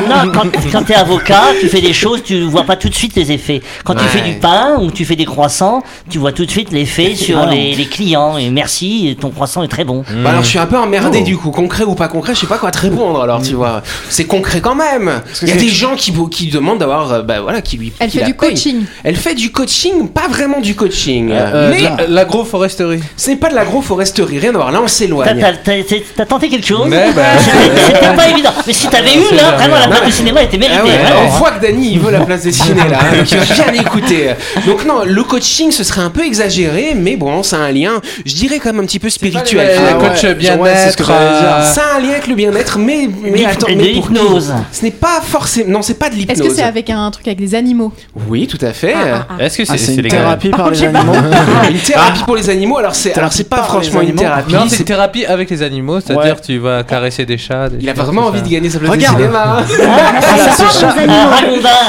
non, 0.10 0.31
quand, 0.33 0.48
quand 0.71 0.83
t'es 0.83 0.95
avocat, 0.95 1.43
tu 1.60 1.67
fais 1.69 1.81
des 1.81 1.93
choses, 1.93 2.24
tu 2.24 2.41
vois 2.41 2.63
pas 2.63 2.75
tout 2.75 2.89
de 2.89 2.93
suite 2.93 3.15
les 3.15 3.31
effets. 3.31 3.62
Quand 3.86 3.93
tu 3.93 4.01
Ouais. 4.01 4.07
fais 4.07 4.21
du 4.21 4.33
pain 4.39 4.77
ou 4.81 4.91
tu 4.91 5.05
fais 5.05 5.15
des 5.15 5.25
croissants, 5.25 5.83
tu 6.10 6.17
vois 6.17 6.31
tout 6.31 6.45
de 6.45 6.51
suite 6.51 6.71
l'effet 6.71 7.15
sur 7.15 7.38
Ah 7.39 7.45
non. 7.45 7.51
les, 7.51 7.75
les 7.75 7.86
clients. 7.86 8.38
Et 8.38 8.50
merci, 8.50 9.15
ton 9.19 9.29
croissant 9.29 9.63
est 9.63 9.67
très 9.67 9.83
bon. 9.83 10.03
Bah 10.24 10.31
alors 10.31 10.43
je 10.43 10.48
suis 10.50 10.60
un 10.60 10.65
peu 10.65 10.77
emmerdé 10.77 11.19
Oh. 11.21 11.25
Du 11.31 11.38
coup, 11.38 11.51
concret 11.51 11.85
ou 11.85 11.95
pas 11.95 12.09
concret, 12.09 12.35
je 12.35 12.41
sais 12.41 12.45
pas 12.45 12.57
quoi 12.57 12.71
te 12.71 12.79
répondre 12.79 13.21
alors 13.21 13.41
tu 13.41 13.53
vois. 13.53 13.81
C'est 14.09 14.25
concret 14.25 14.59
quand 14.59 14.75
même. 14.75 15.21
Il 15.41 15.47
y 15.47 15.51
a 15.53 15.55
des 15.55 15.69
gens 15.69 15.95
qui, 15.95 16.11
qui 16.29 16.47
demandent 16.47 16.79
d'avoir, 16.79 17.09
euh, 17.09 17.21
bah 17.21 17.39
voilà, 17.39 17.61
qui 17.61 17.77
lui. 17.77 17.93
Elle 18.00 18.09
qui 18.09 18.17
fait 18.17 18.23
la 18.23 18.27
du 18.27 18.33
coaching. 18.35 18.83
Elle 19.05 19.15
fait 19.15 19.33
du 19.33 19.50
coaching, 19.50 20.09
pas 20.09 20.27
vraiment 20.29 20.59
du 20.59 20.75
coaching. 20.75 21.31
euh, 21.31 21.69
mais 21.71 21.83
la- 21.83 22.07
l'agroforesterie. 22.09 23.00
c'est 23.15 23.38
pas 23.38 23.47
de 23.50 23.55
l'agroforesterie, 23.55 24.39
rien 24.39 24.50
à 24.50 24.57
voir. 24.57 24.71
Là 24.73 24.81
on 24.83 24.89
s'éloigne. 24.89 25.41
t'as- 25.63 26.25
tenté 26.25 26.50
quelque 26.50 26.67
chose 26.67 26.85
Mais 26.89 27.11
bah, 27.15 27.21
C'était 27.39 28.13
pas 28.13 28.27
évident. 28.27 28.51
Mais 28.67 28.73
si 28.73 28.89
t'avais 28.89 29.15
eu 29.15 29.33
là, 29.33 29.51
vraiment 29.55 29.77
la 29.77 29.88
place 29.88 30.05
de 30.07 30.11
cinéma 30.11 30.43
était 30.43 30.57
méritée. 30.57 30.79
Ah 30.81 30.85
ouais, 30.85 30.97
vraiment. 30.97 31.21
on 31.27 31.29
voit 31.29 31.51
que 31.51 31.61
Dany 31.65 31.93
il 31.93 32.00
veut 32.01 32.11
la 32.11 32.25
place 32.25 32.43
de 32.43 32.51
ciné 32.51 32.81
là, 32.89 33.00
hein, 33.01 33.17
donc 33.17 33.31
il 33.31 33.38
va 33.38 33.45
bien 33.45 33.71
l'écouter. 33.71 34.31
Donc 34.67 34.85
non, 34.85 35.03
le 35.05 35.23
coaching 35.23 35.71
ce 35.71 35.85
serait 35.85 36.01
un 36.01 36.09
peu 36.09 36.25
exagéré, 36.25 36.91
mais 36.93 37.15
bon, 37.15 37.41
c'est 37.41 37.55
un 37.55 37.71
lien, 37.71 38.01
je 38.25 38.35
dirais 38.35 38.59
quand 38.59 38.73
même 38.73 38.81
un 38.83 38.85
petit 38.85 39.00
peu 39.00 39.09
spirituel. 39.09 39.79
les 39.88 39.93
coachs 39.97 40.23
ouais, 40.23 40.35
bien-être. 40.35 41.11
Dire. 41.21 41.55
euh, 41.55 41.71
C'est 41.73 41.81
un 41.81 41.99
lien 41.99 42.11
avec 42.11 42.27
le 42.27 42.35
bien-être, 42.35 42.77
mais 42.77 43.09
mais 43.23 43.45
attends, 43.45 43.67
mais 43.69 43.75
l'hypnose. 43.75 44.53
Ce 44.71 44.83
n'est 44.83 44.91
pas 44.91 45.21
forcément, 45.21 45.69
non, 45.71 45.81
c'est 45.81 45.95
pas 45.99 46.09
de 46.09 46.15
l'hypnose. 46.15 46.39
Est-ce 46.39 46.47
que 46.47 46.53
c'est 46.55 46.63
avec 46.63 46.89
un 46.89 47.09
truc 47.11 47.27
avec 47.27 47.39
des 47.39 47.55
animaux? 47.55 47.91
Oui, 48.27 48.47
tout 48.47 48.57
à 48.61 48.73
fait. 48.73 48.93
Ah, 48.95 49.25
ah, 49.29 49.35
ah. 49.39 49.43
Est-ce 49.43 49.57
que 49.57 49.65
c'est 49.65 49.73
Ah, 49.73 49.77
c'est 49.77 49.95
une 49.95 50.01
légal? 50.01 50.19
thérapie 50.21 50.49
par 50.49 50.69
les 50.69 50.83
animaux. 50.83 51.13
Une 51.71 51.77
thérapie 51.79 52.23
pour 52.25 52.35
les 52.35 52.49
animaux, 52.49 52.77
alors 52.77 52.95
c'est 52.95 53.17
alors 53.17 53.31
c'est 53.33 53.47
pas 53.49 53.63
franchement 53.63 54.01
une 54.01 54.15
thérapie. 54.15 54.53
Non, 54.53 54.61
c'est 54.67 54.79
une 54.79 54.85
thérapie 54.85 55.25
avec 55.25 55.49
les 55.49 55.61
animaux, 55.61 55.99
c'est-à-dire 55.99 56.35
Ouais. 56.35 56.41
tu 56.45 56.57
vas 56.57 56.83
caresser 56.83 57.25
des 57.25 57.37
chats. 57.37 57.69
des 57.69 57.77
Il 57.81 57.89
a 57.89 57.93
vraiment 57.93 58.23
envie 58.27 58.39
ça. 58.39 58.45
de 58.45 58.49
gagner 58.49 58.69
sa 58.69 58.79
place 58.79 58.91
Regarde. 58.91 59.17
de 59.17 59.21
cinéma. 59.21 59.63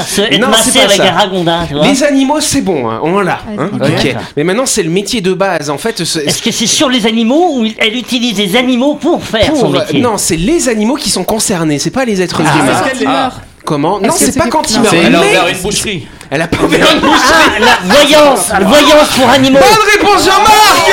ça 0.07 0.23
Non, 0.39 0.49
c'est 0.63 0.79
pas 0.79 0.85
avec 0.85 0.97
ça. 0.97 1.15
un. 1.15 1.83
Les 1.83 2.03
animaux, 2.03 2.41
c'est 2.41 2.61
bon, 2.61 2.89
hein, 2.91 3.01
on 3.03 3.21
l'a. 3.21 3.41
hein, 3.59 3.71
Ok. 3.75 4.15
Mais 4.37 4.45
maintenant, 4.45 4.67
c'est 4.67 4.83
le 4.83 4.91
métier 4.91 5.21
de 5.21 5.33
base. 5.33 5.71
En 5.71 5.79
fait, 5.79 6.01
Est-ce 6.01 6.43
que 6.43 6.51
c'est 6.51 6.67
sur 6.67 6.89
les 6.89 7.07
animaux 7.07 7.59
ou 7.61 7.67
elle 7.79 7.97
utilise 7.97 8.39
les 8.39 8.57
animaux 8.57 8.95
pour 8.95 9.22
faire 9.23 9.47
son 9.55 9.61
pour- 9.63 9.71
métier. 9.73 10.01
Non, 10.01 10.19
c'est 10.19 10.37
les 10.37 10.69
animaux 10.69 10.97
qui 10.97 11.11
sont 11.11 11.25
concernés, 11.25 11.79
c'est 11.79 11.91
pas 11.91 12.05
les 12.05 12.21
êtres 12.23 12.41
Est-ce 12.41 13.03
humains. 13.03 13.13
meurs 13.13 13.41
Comment 13.65 14.01
Non, 14.01 14.13
c'est 14.17 14.37
pas 14.37 14.49
quand 14.49 14.69
il 14.71 14.77
Non. 14.77 14.83
meurt. 14.83 14.91
C'est- 14.95 15.03
Elle 15.05 15.15
a 15.15 15.21
mais- 15.21 15.29
ouvert 15.31 15.49
une 15.49 15.59
boucherie. 15.59 16.07
Elle 16.31 16.43
a 16.43 16.49
pas 16.49 16.63
ouvert 16.65 16.87
une 16.95 17.01
boucherie. 17.01 17.23
Ah, 17.57 17.61
la 17.61 17.95
voyance, 17.95 18.49
la 18.51 18.61
voyance 18.61 19.09
pour 19.17 19.29
animaux. 19.31 19.59
Bonne 19.59 19.89
réponse, 19.95 20.25
Jean-Marc 20.25 20.93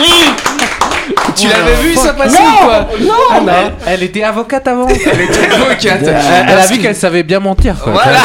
Oui, 0.00 0.24
Tu 1.36 1.48
l'avais 1.48 1.74
vu 1.82 1.96
ça 1.96 2.12
passer 2.12 2.36
ou 2.38 2.64
quoi 2.64 2.86
Ah 3.32 3.40
non 3.40 3.52
Elle, 3.56 3.72
elle 3.94 4.02
était 4.04 4.22
avocate 4.22 4.68
avant. 4.68 4.86
Elle 4.88 5.20
était 5.22 5.52
avocate. 5.52 6.02
Elle, 6.02 6.46
elle 6.48 6.58
a 6.58 6.66
vu 6.66 6.78
qu'elle 6.78 6.94
savait 6.96 7.22
bien 7.22 7.40
mentir. 7.40 7.76
Quoi. 7.82 7.92
Voilà. 7.92 8.18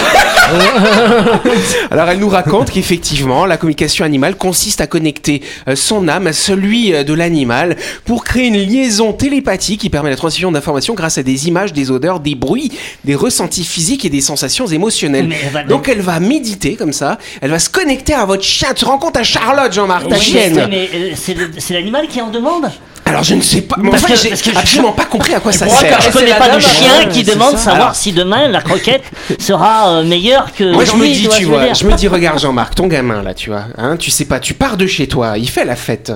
Alors 1.92 2.10
elle 2.10 2.20
nous 2.20 2.30
raconte 2.30 2.72
qu'effectivement 2.72 3.46
la 3.46 3.58
communication 3.58 4.06
animale 4.06 4.36
consiste 4.36 4.82
à 4.82 4.88
connecter 4.88 5.42
euh, 5.68 5.76
son 5.76 6.08
âme 6.08 6.28
à 6.28 6.34
celui 6.34 6.94
euh, 6.94 7.04
de 7.04 7.14
l'animal 7.14 7.76
pour 8.06 8.24
créer 8.24 8.48
une 8.48 8.58
liaison 8.58 9.14
télépathique 9.14 9.82
qui 9.82 9.90
permet 9.90 10.10
la 10.10 10.16
transmission 10.16 10.52
d'informations 10.52 10.94
grâce 10.94 11.18
à 11.18 11.24
des 11.24 11.48
images, 11.48 11.74
des 11.74 11.92
odeurs, 11.92 12.20
des 12.20 12.36
bruits, 12.36 12.72
des 13.06 13.16
ressentis 13.16 13.64
physiques 13.64 14.06
et 14.06 14.10
des 14.10 14.22
sensations 14.22 14.68
émotionnelles. 14.68 15.30
Elle 15.56 15.68
donc- 15.68 15.88
elle 15.90 16.02
va 16.02 16.20
méditer 16.20 16.76
comme 16.76 16.94
ça, 16.94 17.18
elle 17.42 17.52
va 17.52 17.60
se 17.60 17.70
connecter 17.70 18.14
à 18.14 18.26
votre 18.26 18.44
chien. 18.44 18.70
Tu 18.70 18.82
te 18.82 18.86
rends 18.86 18.98
compte 18.98 19.18
à 19.18 19.24
Charlotte, 19.24 19.74
Jean-Marc, 19.74 20.08
ta 20.08 20.16
Oui, 20.16 20.22
chienne 20.22 20.68
mais 20.70 20.90
euh, 20.94 21.12
c'est 21.16 21.74
l'animal 21.74 22.08
qui 22.08 22.22
en 22.22 22.30
demande? 22.30 22.70
Alors 23.10 23.24
je 23.24 23.36
ne 23.36 23.42
sais 23.42 23.62
pas, 23.62 23.76
moi 23.80 23.92
Parce 23.92 24.04
que- 24.04 24.16
j'ai 24.16 24.30
parce 24.30 24.42
que 24.42 24.52
je- 24.52 24.58
absolument 24.58 24.92
pas 24.92 25.06
compris 25.06 25.34
à 25.34 25.40
quoi 25.40 25.52
ça 25.52 25.68
sert. 25.68 26.00
je 26.02 26.10
connais 26.10 26.34
pas 26.36 26.50
de 26.56 26.60
chien 26.60 27.06
qui 27.12 27.24
demande 27.24 27.52
ça. 27.54 27.58
savoir 27.58 27.76
Alors- 27.82 27.96
si 27.96 28.12
demain 28.12 28.48
la 28.48 28.62
croquette 28.62 29.04
sera 29.40 29.90
euh, 29.90 30.04
meilleure 30.04 30.54
que 30.58 30.64
Moi 30.74 30.86
je 30.86 30.94
me 30.94 31.06
dis, 31.08 31.28
tu 31.28 31.46
vois 31.46 31.64
que 31.66 31.74
je 31.74 31.80
je 31.80 31.86
me 31.86 31.94
dis, 31.94 32.08
regarde 32.08 32.40
Jean-Marc, 32.40 32.76
ton 32.76 32.88
gamin 32.88 33.22
là, 33.24 33.34
tu 33.34 33.50
vois, 33.50 33.64
hein, 33.78 33.96
tu 33.98 34.12
sais 34.12 34.26
pas, 34.26 34.40
tu 34.40 34.54
pars 34.54 34.78
de 34.78 34.86
chez 34.88 35.08
toi, 35.08 35.38
il 35.38 35.50
fait 35.50 35.66
la 35.66 35.76
fête, 35.76 36.12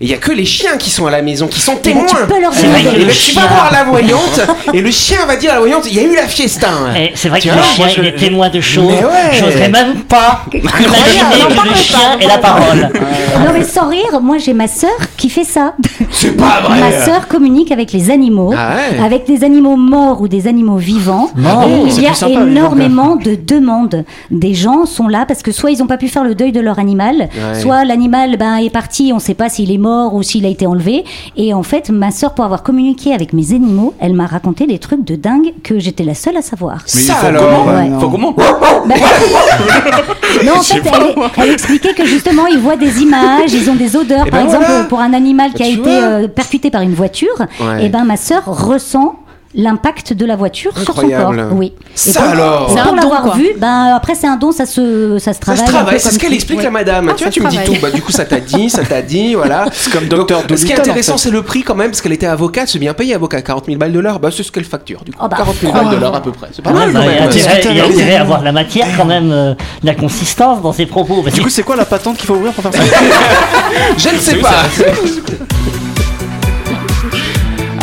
et 0.00 0.04
il 0.04 0.08
y 0.10 0.14
a 0.14 0.16
que 0.18 0.32
les 0.32 0.44
chiens 0.44 0.76
qui 0.78 0.90
sont 0.90 1.06
à 1.06 1.10
la 1.10 1.22
maison, 1.22 1.46
qui 1.46 1.60
sont 1.60 1.76
témoins. 1.76 2.04
tu 2.06 2.16
peux 2.26 2.40
leur 2.40 2.52
C'est 2.52 2.66
vrai 2.66 2.82
dire. 2.82 2.90
que 2.92 2.96
Et 2.96 3.00
le 3.00 3.06
ben, 3.06 3.14
tu 3.14 3.32
vas 3.34 3.46
voir 3.46 3.70
la 3.72 3.84
voyante, 3.84 4.40
et 4.72 4.80
le 4.80 4.90
chien 4.90 5.24
va 5.26 5.36
dire 5.36 5.50
à 5.52 5.54
la 5.54 5.60
voyante, 5.60 5.84
il 5.86 5.94
y 5.94 6.00
a 6.00 6.02
eu 6.02 6.14
la 6.16 6.26
fiesta. 6.26 6.68
Eh, 6.96 7.12
c'est 7.14 7.28
vrai 7.28 7.40
que 7.40 7.48
le 7.48 7.62
chien 7.74 7.88
je- 7.88 8.00
il 8.00 8.06
est 8.08 8.16
témoin 8.16 8.48
de 8.48 8.60
choses. 8.60 8.92
Ouais. 8.92 9.32
J'oserais 9.38 9.68
même 9.68 10.02
pas 10.04 10.44
imaginer 10.52 11.54
que 11.62 11.68
le 11.68 11.74
chien 11.76 12.18
ait 12.20 12.26
la 12.26 12.38
parole. 12.38 12.90
Non 13.44 13.52
mais 13.52 13.64
sans 13.64 13.88
rire, 13.88 14.20
moi 14.20 14.38
j'ai 14.38 14.52
ma 14.54 14.68
sœur 14.68 14.90
qui 15.16 15.28
fait 15.30 15.44
ça. 15.44 15.74
C'est 16.32 16.36
pas 16.38 16.60
vrai. 16.62 16.80
Ma 16.80 16.92
sœur 17.04 17.28
communique 17.28 17.72
avec 17.72 17.92
les 17.92 18.10
animaux, 18.10 18.52
Ah 18.56 18.74
ouais. 18.92 18.98
avec 19.04 19.26
des 19.26 19.44
animaux 19.44 19.76
morts 19.76 20.20
ou 20.20 20.28
des 20.28 20.46
animaux 20.48 20.76
vivants. 20.76 21.28
Et 21.36 21.90
c'est 21.90 21.96
il 21.98 22.02
y 22.04 22.06
a 22.06 22.14
sympa, 22.14 22.40
énormément 22.42 23.16
de 23.16 23.34
demandes. 23.34 24.04
Des 24.30 24.54
gens 24.54 24.86
sont 24.86 25.08
là 25.08 25.24
parce 25.26 25.42
que 25.42 25.52
soit 25.52 25.70
ils 25.70 25.78
n'ont 25.78 25.86
pas 25.86 25.96
pu 25.98 26.08
faire 26.08 26.24
le 26.24 26.34
deuil 26.34 26.52
de 26.52 26.60
leur 26.60 26.78
animal, 26.78 27.28
Ouais. 27.32 27.60
soit 27.60 27.84
l'animal 27.84 28.36
ben, 28.36 28.56
est 28.56 28.70
parti, 28.70 29.10
on 29.12 29.16
ne 29.16 29.20
sait 29.20 29.34
pas 29.34 29.48
s'il 29.48 29.70
est 29.72 29.78
mort 29.78 30.14
ou 30.14 30.22
s'il 30.22 30.44
a 30.46 30.48
été 30.48 30.66
enlevé. 30.66 31.04
Et 31.36 31.52
en 31.54 31.62
fait, 31.62 31.90
ma 31.90 32.10
sœur, 32.10 32.34
pour 32.34 32.44
avoir 32.44 32.62
communiqué 32.62 33.12
avec 33.12 33.32
mes 33.32 33.52
animaux, 33.52 33.94
elle 34.00 34.14
m'a 34.14 34.26
raconté 34.26 34.66
des 34.66 34.78
trucs 34.78 35.04
de 35.04 35.16
dingue 35.16 35.52
que 35.62 35.78
j'étais 35.78 36.04
la 36.04 36.14
seule 36.14 36.36
à 36.36 36.42
savoir. 36.42 36.82
Ça 36.86 37.14
faut 37.14 37.26
alors. 37.26 37.42
comment 37.64 37.72
Ouais. 37.72 37.90
Faut 38.00 38.08
comment 38.10 38.34
Ben, 38.86 38.96
non, 40.44 40.52
en 40.58 40.62
fait, 40.62 40.82
elle, 40.84 41.14
elle 41.44 41.50
expliquait 41.50 41.94
que 41.94 42.04
justement, 42.04 42.46
ils 42.46 42.58
voient 42.58 42.76
des 42.76 43.00
images, 43.02 43.52
ils 43.52 43.70
ont 43.70 43.74
des 43.74 43.96
odeurs. 43.96 44.24
Eh 44.26 44.30
Par 44.30 44.40
ben 44.40 44.46
exemple, 44.46 44.64
voilà. 44.66 44.84
pour 44.84 45.00
un 45.00 45.12
animal 45.12 45.52
qui 45.52 45.62
a 45.62 45.66
été. 45.68 45.90
Euh, 46.24 46.28
percuté 46.28 46.70
par 46.70 46.82
une 46.82 46.94
voiture, 46.94 47.34
Ouais. 47.60 47.86
et 47.86 47.88
ben 47.88 48.04
ma 48.04 48.16
sœur 48.16 48.42
ressent 48.46 49.16
l'impact 49.54 50.14
de 50.14 50.24
la 50.24 50.34
voiture 50.34 50.72
sur 50.78 50.94
son 50.94 51.08
corps. 51.10 51.34
Oui. 51.52 51.74
Ça 51.94 52.08
Et 52.08 52.22
pour- 52.22 52.22
alors. 52.32 52.66
pour 52.68 52.74
don, 52.86 52.94
l'avoir 52.94 53.36
vu, 53.36 53.48
ben 53.58 53.92
après 53.94 54.14
c'est 54.14 54.26
un 54.26 54.36
don, 54.36 54.50
ça 54.50 54.64
se 54.64 55.18
ça 55.18 55.34
se 55.34 55.40
Ça 55.40 55.40
travaille. 55.40 55.58
se 55.58 55.62
un 55.62 55.66
peu 55.66 55.72
travaille, 55.74 56.00
c'est 56.00 56.10
ce 56.10 56.18
qu'elle 56.18 56.32
explique 56.32 56.56
Ouais. 56.60 56.64
la 56.64 56.70
madame. 56.70 57.08
Ah, 57.10 57.12
tu 57.14 57.24
vois, 57.24 57.26
ça 57.26 57.30
tu 57.32 57.40
se 57.40 57.44
me 57.44 57.50
dis 57.50 57.58
tout. 57.70 57.76
Bah, 57.82 57.90
du 57.90 58.00
coup, 58.00 58.12
ça 58.12 58.24
t'a 58.24 58.40
dit, 58.40 58.70
ça 58.70 58.82
t'a 58.82 59.02
dit, 59.02 59.34
voilà. 59.34 59.66
C'est 59.72 59.92
comme 59.92 60.06
Donc, 60.06 60.26
Dr. 60.30 60.56
Ce 60.56 60.64
qui 60.64 60.72
est 60.72 60.76
en 60.76 60.80
intéressant, 60.80 61.18
fait. 61.18 61.24
c'est 61.24 61.30
le 61.30 61.42
prix 61.42 61.64
quand 61.64 61.74
même, 61.74 61.90
parce 61.90 62.00
qu'elle 62.00 62.14
était 62.14 62.24
avocate, 62.24 62.68
c'est 62.70 62.78
bien 62.78 62.94
payé 62.94 63.14
avocat, 63.14 63.42
40 63.42 63.66
000 63.66 63.76
balles 63.76 63.92
de 63.92 64.00
l'heure. 64.00 64.20
Bah, 64.20 64.30
c'est 64.34 64.42
ce 64.42 64.50
qu'elle 64.50 64.64
facture, 64.64 65.04
du 65.04 65.12
coup. 65.12 65.18
Oh, 65.22 65.28
bah, 65.28 65.36
40 65.36 65.56
000 65.60 65.70
balles 65.70 65.90
de 65.90 65.96
l'heure 65.96 66.14
à 66.16 66.22
peu 66.22 66.32
près. 66.32 66.48
C'est 66.54 66.62
pas 66.62 66.70
Ouais, 66.70 66.86
mal 66.86 66.92
bah, 66.94 67.00
quand 67.02 67.10
il 67.10 67.38
y 67.38 67.42
a 67.42 67.48
même. 67.48 67.56
intérêt, 67.58 67.60
il 67.72 67.76
y 67.76 67.80
a 67.80 67.84
Ouais. 67.86 67.92
intérêt 67.92 68.16
à 68.16 68.20
avoir 68.22 68.42
la 68.42 68.52
matière 68.52 68.86
quand 68.96 69.04
même, 69.04 69.30
euh, 69.30 69.52
de 69.82 69.86
la 69.86 69.94
consistance 69.94 70.62
dans 70.62 70.72
ses 70.72 70.86
propos. 70.86 71.22
Du 71.30 71.42
coup, 71.42 71.50
c'est 71.50 71.62
quoi 71.62 71.76
la 71.76 71.84
patente 71.84 72.16
qu'il 72.16 72.26
faut 72.26 72.36
ouvrir 72.36 72.54
pour 72.54 72.62
faire 72.62 72.72
ça? 72.72 72.80
Je 73.98 74.08
ne 74.08 74.18
sais 74.18 74.36
pas. 74.36 74.48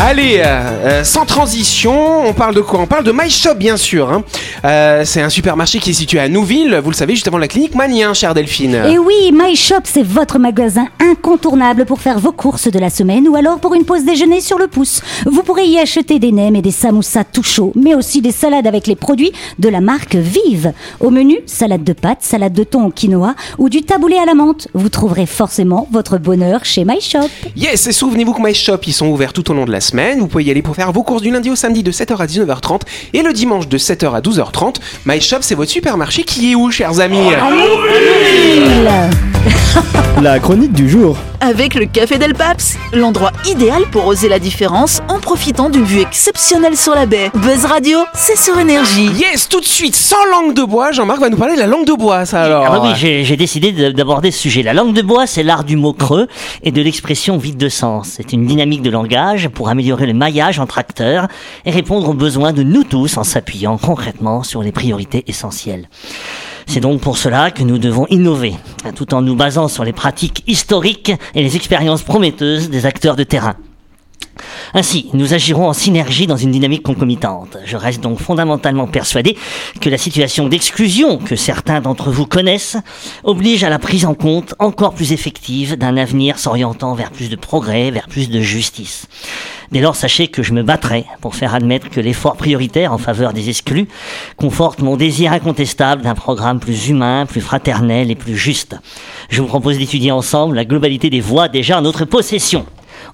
Allez, 0.01 0.37
euh, 0.39 0.43
euh, 0.45 1.03
sans 1.03 1.25
transition, 1.25 2.25
on 2.25 2.31
parle 2.33 2.55
de 2.55 2.61
quoi? 2.61 2.79
On 2.79 2.87
parle 2.87 3.03
de 3.03 3.11
My 3.11 3.29
Shop, 3.29 3.55
bien 3.55 3.75
sûr. 3.75 4.09
hein. 4.09 4.23
Euh, 4.63 5.03
c'est 5.05 5.21
un 5.21 5.29
supermarché 5.29 5.79
qui 5.79 5.89
est 5.89 5.93
situé 5.93 6.19
à 6.19 6.29
Nouville, 6.29 6.79
vous 6.81 6.89
le 6.89 6.95
savez, 6.95 7.15
juste 7.15 7.27
avant 7.27 7.37
la 7.37 7.49
clinique 7.49 7.75
Manien, 7.75 8.13
chère 8.13 8.33
Delphine. 8.33 8.75
Et 8.87 8.97
oui, 8.97 9.31
My 9.33 9.57
Shop, 9.57 9.81
c'est 9.83 10.03
votre 10.03 10.39
magasin 10.39 10.87
incontournable 11.01 11.85
pour 11.85 11.99
faire 11.99 12.17
vos 12.17 12.31
courses 12.31 12.71
de 12.71 12.79
la 12.79 12.89
semaine 12.89 13.27
ou 13.27 13.35
alors 13.35 13.59
pour 13.59 13.73
une 13.75 13.83
pause 13.83 14.05
déjeuner 14.05 14.39
sur 14.39 14.57
le 14.57 14.67
pouce. 14.67 15.01
Vous 15.25 15.43
pourrez 15.43 15.65
y 15.65 15.77
acheter 15.77 16.17
des 16.17 16.31
nems 16.31 16.55
et 16.55 16.61
des 16.61 16.71
samoussas 16.71 17.25
tout 17.25 17.43
chauds, 17.43 17.73
mais 17.75 17.93
aussi 17.93 18.21
des 18.21 18.31
salades 18.31 18.67
avec 18.67 18.87
les 18.87 18.95
produits 18.95 19.33
de 19.59 19.67
la 19.67 19.81
marque 19.81 20.15
Vive. 20.15 20.71
Au 21.01 21.09
menu, 21.09 21.39
salade 21.45 21.83
de 21.83 21.93
pâtes, 21.93 22.21
salade 22.23 22.53
de 22.53 22.63
thon 22.63 22.85
au 22.85 22.89
quinoa 22.89 23.35
ou 23.57 23.67
du 23.67 23.81
taboulé 23.83 24.17
à 24.17 24.25
la 24.25 24.33
menthe. 24.33 24.69
Vous 24.73 24.89
trouverez 24.89 25.25
forcément 25.25 25.89
votre 25.91 26.17
bonheur 26.17 26.63
chez 26.63 26.85
My 26.85 27.01
Shop. 27.01 27.27
Yes, 27.57 27.85
et 27.85 27.91
souvenez-vous 27.91 28.33
que 28.33 28.41
My 28.41 28.55
Shop, 28.55 28.79
ils 28.87 28.93
sont 28.93 29.07
ouverts 29.07 29.33
tout 29.33 29.51
au 29.51 29.53
long 29.53 29.65
de 29.65 29.71
la 29.71 29.81
semaine. 29.81 29.89
Vous 30.19 30.27
pouvez 30.27 30.43
y 30.45 30.51
aller 30.51 30.61
pour 30.61 30.75
faire 30.75 30.91
vos 30.91 31.03
courses 31.03 31.21
du 31.21 31.29
lundi 31.31 31.49
au 31.49 31.55
samedi 31.55 31.83
de 31.83 31.91
7h 31.91 32.17
à 32.17 32.25
19h30 32.25 32.81
et 33.13 33.21
le 33.21 33.33
dimanche 33.33 33.67
de 33.67 33.77
7h 33.77 34.13
à 34.15 34.21
12h30. 34.21 34.75
My 35.05 35.19
Shop, 35.21 35.37
c'est 35.41 35.55
votre 35.55 35.71
supermarché 35.71 36.23
qui 36.23 36.51
est 36.51 36.55
où, 36.55 36.71
chers 36.71 36.99
amis? 36.99 37.19
La 40.21 40.39
chronique 40.39 40.73
du 40.73 40.89
jour. 40.89 41.15
Avec 41.41 41.73
le 41.75 41.85
Café 41.85 42.17
Del 42.17 42.33
Paps, 42.33 42.75
l'endroit 42.91 43.31
idéal 43.47 43.83
pour 43.89 44.05
oser 44.07 44.27
la 44.27 44.39
différence 44.39 44.99
en 45.07 45.19
profitant 45.19 45.69
d'une 45.69 45.85
vue 45.85 46.01
exceptionnelle 46.01 46.75
sur 46.75 46.93
la 46.93 47.05
baie. 47.05 47.31
Buzz 47.33 47.63
Radio, 47.63 47.99
c'est 48.13 48.37
sur 48.37 48.59
énergie. 48.59 49.09
Yes, 49.17 49.47
tout 49.47 49.61
de 49.61 49.65
suite, 49.65 49.95
sans 49.95 50.17
langue 50.31 50.53
de 50.53 50.63
bois, 50.63 50.91
Jean-Marc 50.91 51.21
va 51.21 51.29
nous 51.29 51.37
parler 51.37 51.55
de 51.55 51.59
la 51.59 51.67
langue 51.67 51.85
de 51.85 51.93
bois, 51.93 52.25
ça 52.25 52.41
alors. 52.43 52.65
Ah 52.67 52.71
bah 52.71 52.81
oui, 52.83 52.89
j'ai 52.97 53.23
j'ai 53.23 53.37
décidé 53.37 53.71
de- 53.71 53.91
d'aborder 53.91 54.31
ce 54.31 54.39
sujet. 54.39 54.63
La 54.63 54.73
langue 54.73 54.93
de 54.93 55.01
bois, 55.01 55.25
c'est 55.27 55.43
l'art 55.43 55.63
du 55.63 55.77
mot 55.77 55.93
creux 55.93 56.27
et 56.63 56.71
de 56.71 56.81
l'expression 56.81 57.37
vide 57.37 57.55
de 57.57 57.69
sens. 57.69 58.09
C'est 58.17 58.33
une 58.33 58.45
dynamique 58.45 58.81
de 58.81 58.89
langage 58.89 59.47
pour 59.47 59.69
améliorer 59.69 59.78
le 59.79 60.13
maillage 60.13 60.59
entre 60.59 60.77
acteurs 60.77 61.27
et 61.65 61.71
répondre 61.71 62.09
aux 62.09 62.13
besoins 62.13 62.53
de 62.53 62.63
nous 62.63 62.83
tous 62.83 63.17
en 63.17 63.23
s'appuyant 63.23 63.77
concrètement 63.77 64.43
sur 64.43 64.61
les 64.61 64.71
priorités 64.71 65.23
essentielles. 65.27 65.89
C'est 66.67 66.79
donc 66.79 67.01
pour 67.01 67.17
cela 67.17 67.51
que 67.51 67.63
nous 67.63 67.79
devons 67.79 68.05
innover, 68.09 68.53
tout 68.95 69.13
en 69.13 69.21
nous 69.21 69.35
basant 69.35 69.67
sur 69.67 69.83
les 69.83 69.93
pratiques 69.93 70.43
historiques 70.47 71.11
et 71.33 71.41
les 71.41 71.55
expériences 71.55 72.03
prometteuses 72.03 72.69
des 72.69 72.85
acteurs 72.85 73.15
de 73.15 73.23
terrain. 73.23 73.55
Ainsi, 74.73 75.09
nous 75.13 75.33
agirons 75.33 75.67
en 75.67 75.73
synergie 75.73 76.27
dans 76.27 76.37
une 76.37 76.51
dynamique 76.51 76.83
concomitante. 76.83 77.57
Je 77.65 77.77
reste 77.77 78.01
donc 78.01 78.19
fondamentalement 78.19 78.87
persuadé 78.87 79.37
que 79.81 79.89
la 79.89 79.97
situation 79.97 80.47
d'exclusion 80.47 81.17
que 81.17 81.35
certains 81.35 81.81
d'entre 81.81 82.11
vous 82.11 82.25
connaissent 82.25 82.77
oblige 83.23 83.63
à 83.63 83.69
la 83.69 83.79
prise 83.79 84.05
en 84.05 84.13
compte 84.13 84.55
encore 84.59 84.93
plus 84.93 85.11
effective 85.11 85.75
d'un 85.75 85.97
avenir 85.97 86.39
s'orientant 86.39 86.93
vers 86.93 87.11
plus 87.11 87.29
de 87.29 87.35
progrès, 87.35 87.91
vers 87.91 88.07
plus 88.07 88.29
de 88.29 88.41
justice. 88.41 89.07
Dès 89.71 89.81
lors, 89.81 89.95
sachez 89.95 90.27
que 90.27 90.41
je 90.41 90.53
me 90.53 90.63
battrai 90.63 91.05
pour 91.21 91.35
faire 91.35 91.53
admettre 91.53 91.89
que 91.89 91.99
l'effort 91.99 92.37
prioritaire 92.37 92.91
en 92.91 92.97
faveur 92.97 93.33
des 93.33 93.49
exclus 93.49 93.87
conforte 94.35 94.79
mon 94.79 94.97
désir 94.97 95.31
incontestable 95.31 96.01
d'un 96.01 96.15
programme 96.15 96.59
plus 96.59 96.89
humain, 96.89 97.27
plus 97.27 97.41
fraternel 97.41 98.09
et 98.09 98.15
plus 98.15 98.35
juste. 98.35 98.75
Je 99.29 99.41
vous 99.41 99.47
propose 99.47 99.77
d'étudier 99.77 100.11
ensemble 100.11 100.55
la 100.55 100.65
globalité 100.65 101.11
des 101.11 101.21
voies 101.21 101.49
déjà 101.49 101.77
en 101.77 101.81
notre 101.81 102.05
possession. 102.05 102.65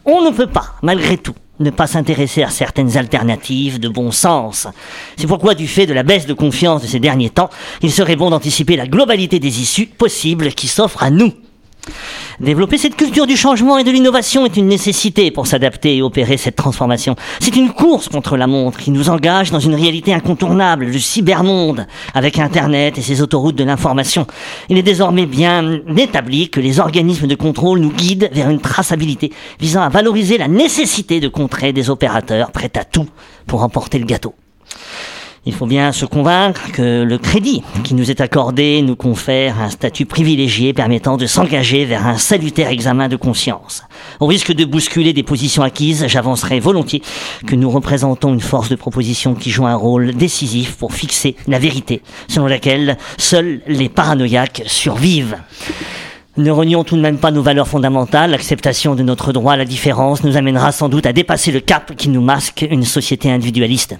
On 0.06 0.22
ne 0.22 0.30
peut 0.30 0.48
pas, 0.48 0.76
malgré 0.84 1.18
tout, 1.18 1.36
ne 1.60 1.70
pas 1.70 1.88
s'intéresser 1.88 2.44
à 2.44 2.50
certaines 2.50 2.98
alternatives 2.98 3.80
de 3.80 3.90
bon 3.90 4.12
sens. 4.12 4.68
C'est 5.18 5.28
pourquoi, 5.28 5.56
du 5.56 5.68
fait 5.68 5.88
de 5.88 5.94
la 5.94 6.04
baisse 6.04 6.28
de 6.28 6.34
confiance 6.34 6.82
de 6.82 6.88
ces 6.88 7.00
derniers 7.00 7.30
temps, 7.30 7.50
il 7.82 7.92
serait 7.92 8.16
bon 8.16 8.30
d'anticiper 8.30 8.76
la 8.76 8.88
globalité 8.88 9.40
des 9.40 9.62
issues 9.62 9.88
possibles 9.88 10.54
qui 10.54 10.68
s'offrent 10.68 11.02
à 11.02 11.10
nous. 11.10 11.34
Développer 12.42 12.78
cette 12.78 12.98
culture 12.98 13.28
du 13.28 13.38
changement 13.38 13.78
et 13.78 13.86
de 13.86 13.92
l'innovation 13.92 14.46
est 14.46 14.58
une 14.58 14.68
nécessité 14.68 15.32
pour 15.32 15.48
s'adapter 15.48 15.96
et 15.96 16.02
opérer 16.02 16.36
cette 16.36 16.58
transformation. 16.58 17.16
C'est 17.40 17.56
une 17.56 17.72
course 17.72 18.10
contre 18.10 18.36
la 18.36 18.46
montre 18.46 18.80
qui 18.80 18.92
nous 18.92 19.10
engage 19.10 19.52
dans 19.52 19.60
une 19.60 19.74
réalité 19.74 20.14
incontournable, 20.14 20.86
le 20.86 21.00
cybermonde, 21.00 21.88
avec 22.14 22.38
Internet 22.38 22.98
et 22.98 23.02
ses 23.02 23.22
autoroutes 23.22 23.56
de 23.56 23.64
l'information. 23.64 24.28
Il 24.68 24.78
est 24.78 24.84
désormais 24.84 25.26
bien 25.26 25.80
établi 25.96 26.50
que 26.50 26.60
les 26.60 26.82
organismes 26.82 27.28
de 27.28 27.36
contrôle 27.36 27.80
nous 27.80 27.92
guident 27.92 28.30
vers 28.34 28.50
une 28.50 28.60
traçabilité 28.60 29.32
visant 29.62 29.82
à 29.82 29.90
valoriser 29.90 30.38
la 30.38 30.50
nécessité 30.50 31.22
de 31.22 31.30
contrer 31.30 31.72
des 31.72 31.90
opérateurs 31.90 32.52
prêts 32.52 32.72
à 32.76 32.84
tout 32.84 33.08
pour 33.48 33.64
emporter 33.64 33.98
le 33.98 34.06
gâteau. 34.06 34.36
Il 35.48 35.54
faut 35.54 35.68
bien 35.68 35.92
se 35.92 36.06
convaincre 36.06 36.72
que 36.72 37.04
le 37.04 37.18
crédit 37.20 37.62
qui 37.84 37.94
nous 37.94 38.10
est 38.10 38.20
accordé 38.20 38.82
nous 38.82 38.96
confère 38.96 39.62
un 39.62 39.70
statut 39.70 40.08
privilégié 40.08 40.74
permettant 40.74 41.18
de 41.18 41.28
s'engager 41.28 41.86
vers 41.86 42.08
un 42.08 42.18
salutaire 42.18 42.70
examen 42.70 43.10
de 43.10 43.16
conscience. 43.16 43.84
Au 44.20 44.26
risque 44.26 44.52
de 44.52 44.66
bousculer 44.66 45.14
des 45.14 45.22
positions 45.22 45.62
acquises, 45.62 46.08
j'avancerai 46.08 46.60
volontiers 46.60 47.04
que 47.46 47.56
nous 47.56 47.70
représentons 47.70 48.34
une 48.34 48.42
force 48.42 48.70
de 48.70 48.76
proposition 48.76 49.36
qui 49.36 49.52
joue 49.52 49.68
un 49.68 49.76
rôle 49.76 50.16
décisif 50.16 50.78
pour 50.78 50.96
fixer 50.96 51.36
la 51.48 51.60
vérité, 51.60 52.02
selon 52.28 52.48
laquelle 52.48 52.98
seuls 53.20 53.62
les 53.68 53.88
paranoïaques 53.88 54.64
survivent. 54.66 55.38
Ne 56.38 56.50
renions 56.50 56.84
tout 56.84 56.96
de 56.96 57.02
même 57.02 57.20
pas 57.20 57.30
nos 57.30 57.44
valeurs 57.44 57.68
fondamentales. 57.68 58.32
L'acceptation 58.32 58.96
de 58.96 59.04
notre 59.04 59.32
droit 59.32 59.54
à 59.54 59.58
la 59.58 59.66
différence 59.66 60.24
nous 60.24 60.38
amènera 60.38 60.72
sans 60.72 60.90
doute 60.90 61.06
à 61.06 61.14
dépasser 61.14 61.52
le 61.52 61.60
cap 61.60 61.96
qui 61.96 62.10
nous 62.10 62.22
masque 62.22 62.66
une 62.70 62.84
société 62.84 63.32
individualiste. 63.32 63.96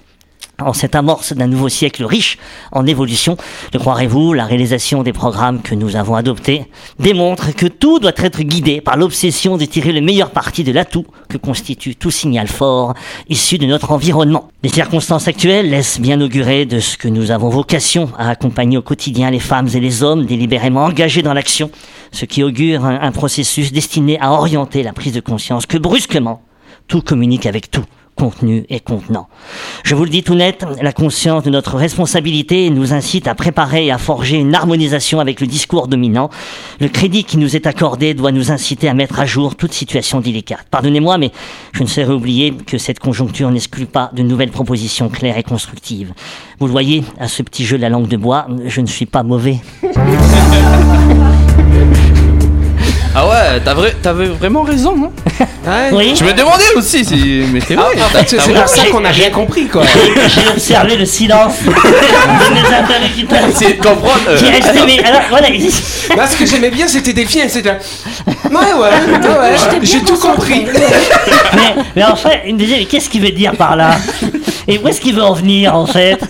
En 0.58 0.72
cette 0.72 0.94
amorce 0.94 1.34
d'un 1.34 1.48
nouveau 1.48 1.68
siècle 1.68 2.02
riche 2.02 2.38
en 2.72 2.86
évolution, 2.86 3.36
le 3.74 3.78
croirez-vous, 3.78 4.32
la 4.32 4.46
réalisation 4.46 5.02
des 5.02 5.12
programmes 5.12 5.60
que 5.60 5.74
nous 5.74 5.96
avons 5.96 6.14
adoptés 6.14 6.64
démontre 6.98 7.54
que 7.54 7.66
tout 7.66 7.98
doit 7.98 8.12
être 8.16 8.40
guidé 8.40 8.80
par 8.80 8.96
l'obsession 8.96 9.58
de 9.58 9.66
tirer 9.66 9.92
le 9.92 10.00
meilleur 10.00 10.30
parti 10.30 10.64
de 10.64 10.72
l'atout 10.72 11.04
que 11.28 11.36
constitue 11.36 11.94
tout 11.94 12.10
signal 12.10 12.48
fort 12.48 12.94
issu 13.28 13.58
de 13.58 13.66
notre 13.66 13.92
environnement. 13.92 14.48
Les 14.62 14.70
circonstances 14.70 15.28
actuelles 15.28 15.68
laissent 15.68 16.00
bien 16.00 16.18
augurer 16.22 16.64
de 16.64 16.80
ce 16.80 16.96
que 16.96 17.08
nous 17.08 17.30
avons 17.30 17.50
vocation 17.50 18.08
à 18.16 18.30
accompagner 18.30 18.78
au 18.78 18.82
quotidien 18.82 19.30
les 19.30 19.40
femmes 19.40 19.68
et 19.74 19.80
les 19.80 20.02
hommes 20.02 20.24
délibérément 20.24 20.86
engagés 20.86 21.20
dans 21.22 21.34
l'action, 21.34 21.70
ce 22.12 22.24
qui 22.24 22.42
augure 22.42 22.86
un, 22.86 22.98
un 23.02 23.12
processus 23.12 23.72
destiné 23.72 24.18
à 24.20 24.32
orienter 24.32 24.82
la 24.82 24.94
prise 24.94 25.12
de 25.12 25.20
conscience 25.20 25.66
que 25.66 25.76
brusquement, 25.76 26.40
tout 26.88 27.02
communique 27.02 27.44
avec 27.44 27.70
tout 27.70 27.84
contenu 28.16 28.64
et 28.68 28.80
contenant. 28.80 29.28
Je 29.84 29.94
vous 29.94 30.04
le 30.04 30.10
dis 30.10 30.22
tout 30.22 30.34
net, 30.34 30.64
la 30.82 30.92
conscience 30.92 31.44
de 31.44 31.50
notre 31.50 31.76
responsabilité 31.76 32.70
nous 32.70 32.92
incite 32.92 33.28
à 33.28 33.34
préparer 33.34 33.86
et 33.86 33.92
à 33.92 33.98
forger 33.98 34.38
une 34.38 34.54
harmonisation 34.54 35.20
avec 35.20 35.40
le 35.40 35.46
discours 35.46 35.86
dominant. 35.86 36.30
Le 36.80 36.88
crédit 36.88 37.24
qui 37.24 37.36
nous 37.36 37.54
est 37.54 37.66
accordé 37.66 38.14
doit 38.14 38.32
nous 38.32 38.50
inciter 38.50 38.88
à 38.88 38.94
mettre 38.94 39.20
à 39.20 39.26
jour 39.26 39.54
toute 39.54 39.72
situation 39.72 40.20
délicate. 40.20 40.66
Pardonnez-moi, 40.70 41.18
mais 41.18 41.30
je 41.72 41.82
ne 41.82 41.88
saurais 41.88 42.14
oublier 42.14 42.52
que 42.52 42.78
cette 42.78 42.98
conjoncture 42.98 43.50
n'exclut 43.50 43.86
pas 43.86 44.10
de 44.14 44.22
nouvelles 44.22 44.50
propositions 44.50 45.08
claires 45.08 45.38
et 45.38 45.42
constructives. 45.42 46.12
Vous 46.58 46.66
le 46.66 46.72
voyez, 46.72 47.04
à 47.20 47.28
ce 47.28 47.42
petit 47.42 47.64
jeu 47.64 47.76
de 47.76 47.82
la 47.82 47.90
langue 47.90 48.08
de 48.08 48.16
bois, 48.16 48.46
je 48.64 48.80
ne 48.80 48.86
suis 48.86 49.06
pas 49.06 49.22
mauvais. 49.22 49.60
Ah 53.18 53.26
ouais, 53.26 53.72
vrai- 53.74 53.96
t'avais 54.02 54.26
vraiment 54.26 54.62
raison. 54.62 55.10
Ouais. 55.66 55.90
Oui. 55.90 56.14
je 56.16 56.22
me 56.22 56.32
demandais 56.32 56.62
aussi 56.76 57.04
si. 57.04 57.42
Mais 57.52 57.58
c'est 57.60 57.74
vrai. 57.74 57.86
En 58.00 58.08
fait, 58.08 58.38
c'est 58.40 58.52
pour 58.54 58.68
ça 58.68 58.84
qu'on 58.86 59.00
n'a 59.00 59.08
rien 59.10 59.30
compris, 59.30 59.66
quoi. 59.66 59.82
J'ai 60.28 60.48
observé 60.48 60.96
le 60.96 61.04
silence 61.04 61.54
de 61.64 62.54
mes 62.54 62.60
interlocuteurs. 62.60 63.48
C'est 63.52 63.76
de 63.78 63.82
comprendre. 63.82 64.20
euh, 64.28 64.38
resté, 64.38 64.78
mais 64.86 65.02
alors 65.02 65.22
voilà, 65.28 65.48
Là, 66.16 66.26
ce 66.28 66.36
que 66.36 66.46
j'aimais 66.46 66.70
bien, 66.70 66.86
c'était 66.86 67.12
Delphine, 67.12 67.40
elle 67.44 67.50
c'était. 67.50 67.70
Ouais, 67.70 68.54
ouais, 68.54 68.74
ouais, 68.78 69.38
ouais. 69.40 69.56
J'ai 69.82 70.02
tout 70.02 70.16
compris. 70.18 70.66
mais, 71.54 71.74
mais 71.96 72.04
enfin, 72.04 72.30
il 72.46 72.54
me 72.54 72.60
disait, 72.60 72.76
mais 72.78 72.84
qu'est-ce 72.84 73.10
qu'il 73.10 73.22
veut 73.22 73.32
dire 73.32 73.56
par 73.56 73.74
là? 73.74 73.96
Et 74.68 74.78
où 74.78 74.86
est-ce 74.86 75.00
qu'il 75.00 75.16
veut 75.16 75.24
en 75.24 75.32
venir 75.32 75.74
en 75.74 75.86
fait? 75.86 76.20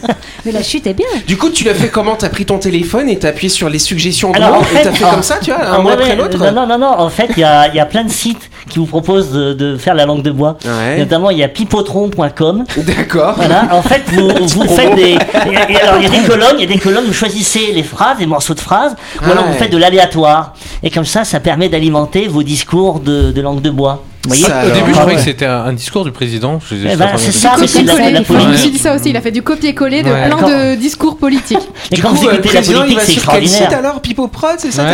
Mais 0.47 0.53
la 0.53 0.63
chute 0.63 0.87
est 0.87 0.95
bien. 0.95 1.07
Du 1.27 1.37
coup, 1.37 1.51
tu 1.51 1.65
l'as 1.65 1.75
fait 1.75 1.89
comment? 1.89 2.15
T'as 2.15 2.29
pris 2.29 2.47
ton 2.47 2.59
téléphone 2.59 3.09
et 3.09 3.19
t'as 3.19 3.29
appuyé 3.31 3.49
sur 3.49 3.69
les 3.69 3.79
suggestions 3.81 4.31
de 4.31 4.37
Alors, 4.37 4.59
en 4.59 4.61
et 4.63 4.65
fait, 4.65 4.83
t'as 4.85 4.93
fait 4.93 5.05
en- 5.05 5.11
comme 5.11 5.23
ça, 5.25 5.39
tu 5.43 5.51
vois, 5.51 5.65
un 5.67 5.85
ouais, 5.85 5.93
après 5.93 6.15
l'autre? 6.17 6.39
Non, 6.39 6.53
non, 6.53 6.67
non, 6.67 6.79
non, 6.79 6.87
en 6.99 7.11
fait, 7.11 7.29
il 7.37 7.41
y 7.41 7.45
a, 7.45 7.75
y 7.75 7.81
a 7.81 7.85
plein 7.87 8.05
de 8.05 8.11
sites 8.11 8.49
qui 8.69 8.79
vous 8.79 8.87
proposent 8.87 9.33
de, 9.33 9.53
de 9.55 9.77
faire 9.77 9.95
la 9.95 10.07
langue 10.07 10.23
de 10.23 10.31
bois. 10.31 10.57
Ouais. 10.65 10.99
Notamment, 10.99 11.31
il 11.31 11.39
y 11.39 11.43
a 11.43 11.49
pipotron.com. 11.49 12.65
D'accord. 12.77 13.35
Voilà, 13.37 13.69
en 13.73 13.83
fait, 13.83 14.03
vous, 14.13 14.29
vous 14.47 14.69
faites 14.69 14.95
des. 14.95 15.03
et- 15.13 15.73
et 15.73 15.81
alors, 15.81 15.97
il 16.01 16.03
y 16.05 16.07
a 16.07 16.21
des 16.21 16.27
colonnes, 16.29 16.55
il 16.59 16.61
y 16.61 16.65
a 16.65 16.73
des 16.75 16.79
colonnes, 16.79 17.05
vous 17.07 17.13
choisissez 17.13 17.73
les 17.73 17.83
phrases, 17.83 18.19
les 18.21 18.27
morceaux 18.27 18.55
de 18.55 18.61
phrases, 18.61 18.95
ou 19.21 19.25
alors 19.31 19.45
Ouais. 19.47 19.53
vous 19.53 19.59
faites 19.59 19.73
de 19.73 19.79
l'aléatoire. 19.79 20.55
Et 20.83 20.91
comme 20.91 21.05
ça, 21.05 21.25
ça 21.25 21.41
permet 21.41 21.69
d'alimenter 21.69 22.29
vos 22.29 22.43
discours 22.43 23.01
de, 23.01 23.33
de 23.33 23.41
langue 23.41 23.61
de 23.63 23.71
bois. 23.71 24.05
Vous 24.27 24.35
voyez 24.35 24.45
Ça, 24.45 24.63
Au 24.67 24.71
début, 24.75 24.91
je 24.93 24.97
Ah 24.97 25.01
croyais 25.01 25.17
que 25.19 25.25
c'était 25.25 25.47
un, 25.47 25.65
un 25.67 25.73
discours 25.73 26.05
du 26.05 26.11
président. 26.11 26.59
Je- 26.69 26.75
je- 26.77 26.89
Eh 26.93 26.97
ben, 26.97 27.09
c'est 27.17 27.33
ça, 27.33 27.55
mais 27.61 27.67
c'est 27.67 27.83
de 27.83 27.89
la, 27.89 28.11
la 28.11 28.21
politique. 28.23 28.73
dit 28.73 28.79
ça 28.79 28.95
aussi. 28.95 29.11
Il 29.11 29.17
a 29.17 29.21
fait 29.21 29.31
du 29.31 29.43
copier-coller 29.43 30.03
de 30.03 30.11
Ouais. 30.11 30.27
plein 30.27 30.37
Quand- 30.37 30.49
de 30.49 30.75
discours 30.75 31.17
politiques. 31.17 31.59
Et 31.93 31.95
Du 31.97 32.03
quand 32.03 32.09
coup, 32.11 32.17
vous 32.17 32.27
euh, 32.27 32.31
le 32.33 32.35
écoutez 32.39 32.49
la 32.55 32.61
président, 32.61 32.85
il 32.85 32.95
politique, 32.95 32.99
va 32.99 33.15
c'est 33.15 33.21
sur 33.21 33.33
quel 33.33 33.43
site 33.49 33.53
extraordinaire. 33.61 33.91
alors 33.91 34.01
Pipoprod, 34.01 34.55
c'est 34.59 34.73
ça 34.73 34.85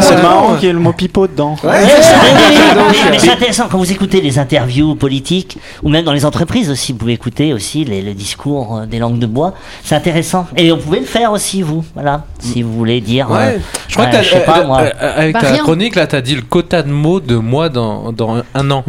c'est 0.00 0.22
marrant 0.22 0.54
qu'il 0.54 0.66
y 0.66 0.70
ait 0.70 0.72
le 0.72 0.78
mot 0.78 0.92
pipeau 0.92 1.26
dedans. 1.26 1.56
Mais- 1.62 1.70
mais- 1.70 1.78
mais- 1.86 1.90
mais 3.10 3.16
euh, 3.16 3.18
c'est 3.18 3.30
intéressant 3.30 3.64
quand 3.70 3.78
vous 3.78 3.92
écoutez 3.92 4.20
les 4.20 4.38
interviews 4.38 4.94
politiques 4.94 5.58
ou 5.82 5.88
même 5.88 6.04
dans 6.04 6.12
les 6.12 6.24
entreprises 6.24 6.70
aussi, 6.70 6.92
vous 6.92 6.98
pouvez 6.98 7.12
écouter 7.12 7.52
aussi 7.52 7.84
les, 7.84 8.02
les 8.02 8.14
discours 8.14 8.78
euh, 8.78 8.86
des 8.86 8.98
langues 8.98 9.18
de 9.18 9.26
bois. 9.26 9.54
C'est 9.84 9.94
intéressant. 9.94 10.46
Et 10.56 10.70
vous 10.70 10.76
pouvez 10.78 11.00
le 11.00 11.06
faire 11.06 11.32
aussi 11.32 11.62
vous, 11.62 11.84
voilà, 11.94 12.24
si 12.38 12.62
vous 12.62 12.72
voulez 12.72 13.00
dire. 13.00 13.28
Euh, 13.30 13.56
Je 13.88 13.94
crois 13.94 14.06
que 14.06 14.16
euh, 14.16 14.20
euh, 14.20 14.90
euh, 15.02 15.12
avec 15.20 15.38
ta 15.38 15.58
chronique 15.58 15.94
là, 15.96 16.06
t'as 16.06 16.20
dit 16.20 16.34
le 16.34 16.42
quota 16.42 16.82
de 16.82 16.90
mots 16.90 17.20
de 17.20 17.36
moi 17.36 17.68
dans, 17.68 18.12
dans 18.26 18.42
un 18.54 18.70
an. 18.70 18.84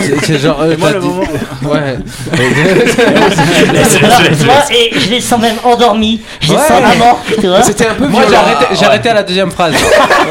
C'est- 0.00 0.24
C'est 0.26 0.38
genre. 0.38 0.60
euh, 0.60 0.72
Et 0.72 0.76
moi, 0.76 0.90
le 0.92 1.00
dit- 1.00 1.06
moment- 1.08 1.22
Ouais. 1.72 1.96
Et 4.70 4.98
je 4.98 5.10
les 5.10 5.20
sens 5.20 5.40
même 5.40 5.56
endormis, 5.64 6.20
je 6.40 6.48
les 6.50 6.54
Ouais. 6.56 6.60
sens 6.62 6.82
amants, 6.92 7.18
tu 7.40 7.46
vois. 7.46 7.62
C'était 7.62 7.86
un 7.88 7.94
peu 7.94 8.06
Moi, 8.06 8.22
j'ai 8.24 8.28
violent. 8.30 8.42
arrêté, 8.44 8.74
j'ai 8.78 8.84
arrêté 8.86 9.08
à 9.08 9.14
la 9.14 9.22
deuxième 9.22 9.50
phrase. 9.50 9.74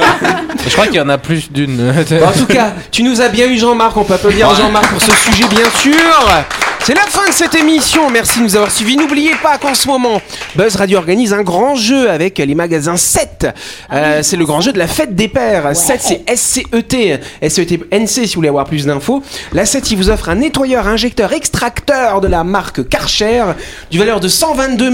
je 0.67 0.71
crois 0.73 0.85
qu'il 0.87 0.95
y 0.95 1.01
en 1.01 1.09
a 1.09 1.17
plus 1.17 1.51
d'une. 1.51 1.77
Bon, 1.91 2.27
en 2.27 2.31
tout 2.31 2.45
cas, 2.45 2.73
tu 2.91 3.03
nous 3.03 3.21
as 3.21 3.29
bien 3.29 3.47
eu 3.47 3.57
Jean-Marc, 3.57 3.95
on 3.97 4.03
peut 4.03 4.13
applaudir 4.15 4.53
Jean-Marc 4.55 4.87
pour 4.87 5.01
ce 5.01 5.11
sujet 5.11 5.45
bien 5.49 5.69
sûr. 5.79 5.93
C'est 6.85 6.95
la 6.95 7.01
fin 7.03 7.25
de 7.29 7.33
cette 7.33 7.55
émission, 7.55 8.09
merci 8.09 8.39
de 8.39 8.43
nous 8.43 8.57
avoir 8.57 8.69
suivis. 8.69 8.97
N'oubliez 8.97 9.31
pas 9.41 9.57
qu'en 9.57 9.73
ce 9.73 9.87
moment, 9.87 10.21
Buzz 10.57 10.75
Radio 10.75 10.97
organise 10.97 11.31
un 11.31 11.41
grand 11.41 11.75
jeu 11.75 12.09
avec 12.09 12.39
les 12.39 12.55
magasins 12.55 12.97
7. 12.97 13.47
Euh, 13.93 14.19
c'est 14.21 14.35
le 14.35 14.45
grand 14.45 14.59
jeu 14.59 14.73
de 14.73 14.79
la 14.79 14.87
fête 14.87 15.15
des 15.15 15.29
pères. 15.29 15.73
7 15.73 16.01
c'est 16.01 16.23
S-C-E-T, 16.27 17.19
S-E-T-N-C 17.41 18.27
si 18.27 18.33
vous 18.33 18.39
voulez 18.39 18.49
avoir 18.49 18.65
plus 18.65 18.85
d'infos. 18.85 19.23
La 19.53 19.65
7 19.65 19.91
il 19.91 19.97
vous 19.97 20.09
offre 20.09 20.27
un 20.27 20.35
nettoyeur 20.35 20.85
injecteur 20.89 21.31
extracteur 21.31 22.19
de 22.19 22.27
la 22.27 22.43
marque 22.43 22.85
Karcher 22.89 23.45
du 23.89 23.97
valeur 23.97 24.19
de 24.19 24.27
122 24.27 24.91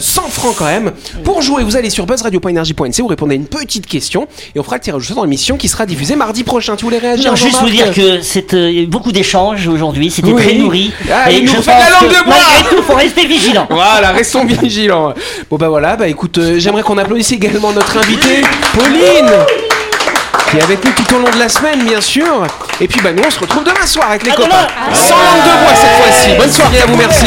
100 0.00 0.22
francs 0.22 0.56
quand 0.58 0.64
même. 0.64 0.90
Pour 1.22 1.40
jouer, 1.40 1.62
vous 1.62 1.76
allez 1.76 1.90
sur 1.90 2.04
buzzradio.energie.nc, 2.04 3.00
vous 3.00 3.06
répondez 3.06 3.34
à 3.34 3.36
une 3.36 3.46
petite 3.46 3.86
question 3.86 4.26
et 4.56 4.58
on 4.58 4.64
fera 4.64 4.74
le 4.78 4.82
tirage 4.82 5.08
dans 5.10 5.22
l'émission 5.22 5.56
qui 5.56 5.68
sera 5.68 5.86
diffusée 5.86 6.16
mardi 6.16 6.42
prochain. 6.42 6.74
Tu 6.74 6.84
voulais 6.84 6.98
réagir 6.98 7.30
Non, 7.30 7.36
juste 7.36 7.60
vous 7.60 7.70
dire 7.70 7.94
que 7.94 8.22
c'est 8.22 8.54
euh, 8.54 8.86
beaucoup 8.88 9.12
d'échanges 9.12 9.68
aujourd'hui, 9.68 10.10
c'était 10.10 10.32
Oui. 10.32 10.42
très 10.42 10.54
nourri. 10.54 10.92
Ah, 11.12 11.27
il 11.30 11.44
nous 11.44 11.62
fait 11.62 11.62
de 11.62 11.66
la 11.66 11.90
langue 11.90 12.08
de 12.08 12.24
bois 12.24 12.34
Malgré 12.38 12.76
tout, 12.76 12.82
faut 12.82 12.94
rester 12.94 13.26
vigilant. 13.26 13.66
Voilà, 13.78 14.10
restons 14.12 14.44
vigilants. 14.44 15.14
Bon 15.50 15.56
bah 15.56 15.68
voilà, 15.68 15.96
bah 15.96 16.08
écoute, 16.08 16.38
euh, 16.38 16.58
j'aimerais 16.58 16.82
qu'on 16.82 16.98
applaudisse 16.98 17.32
également 17.32 17.72
notre 17.72 17.96
invitée, 17.98 18.42
Pauline, 18.74 19.30
qui 20.50 20.56
est 20.58 20.62
avec 20.62 20.84
nous 20.84 20.92
tout 20.92 21.14
au 21.14 21.18
long 21.18 21.30
de 21.30 21.38
la 21.38 21.48
semaine, 21.48 21.82
bien 21.84 22.00
sûr. 22.00 22.46
Et 22.80 22.88
puis 22.88 23.00
bah 23.00 23.12
nous 23.12 23.22
on 23.26 23.30
se 23.30 23.40
retrouve 23.40 23.64
demain 23.64 23.86
soir 23.86 24.06
avec 24.10 24.24
les 24.24 24.32
copains. 24.32 24.66
Sans 24.92 25.16
langue 25.16 25.44
de 25.44 25.64
bois 25.64 25.74
cette 25.74 26.02
fois-ci. 26.02 26.36
Bonne 26.38 26.52
soirée 26.52 26.80
à 26.80 26.86
vous, 26.86 26.96
merci. 26.96 27.26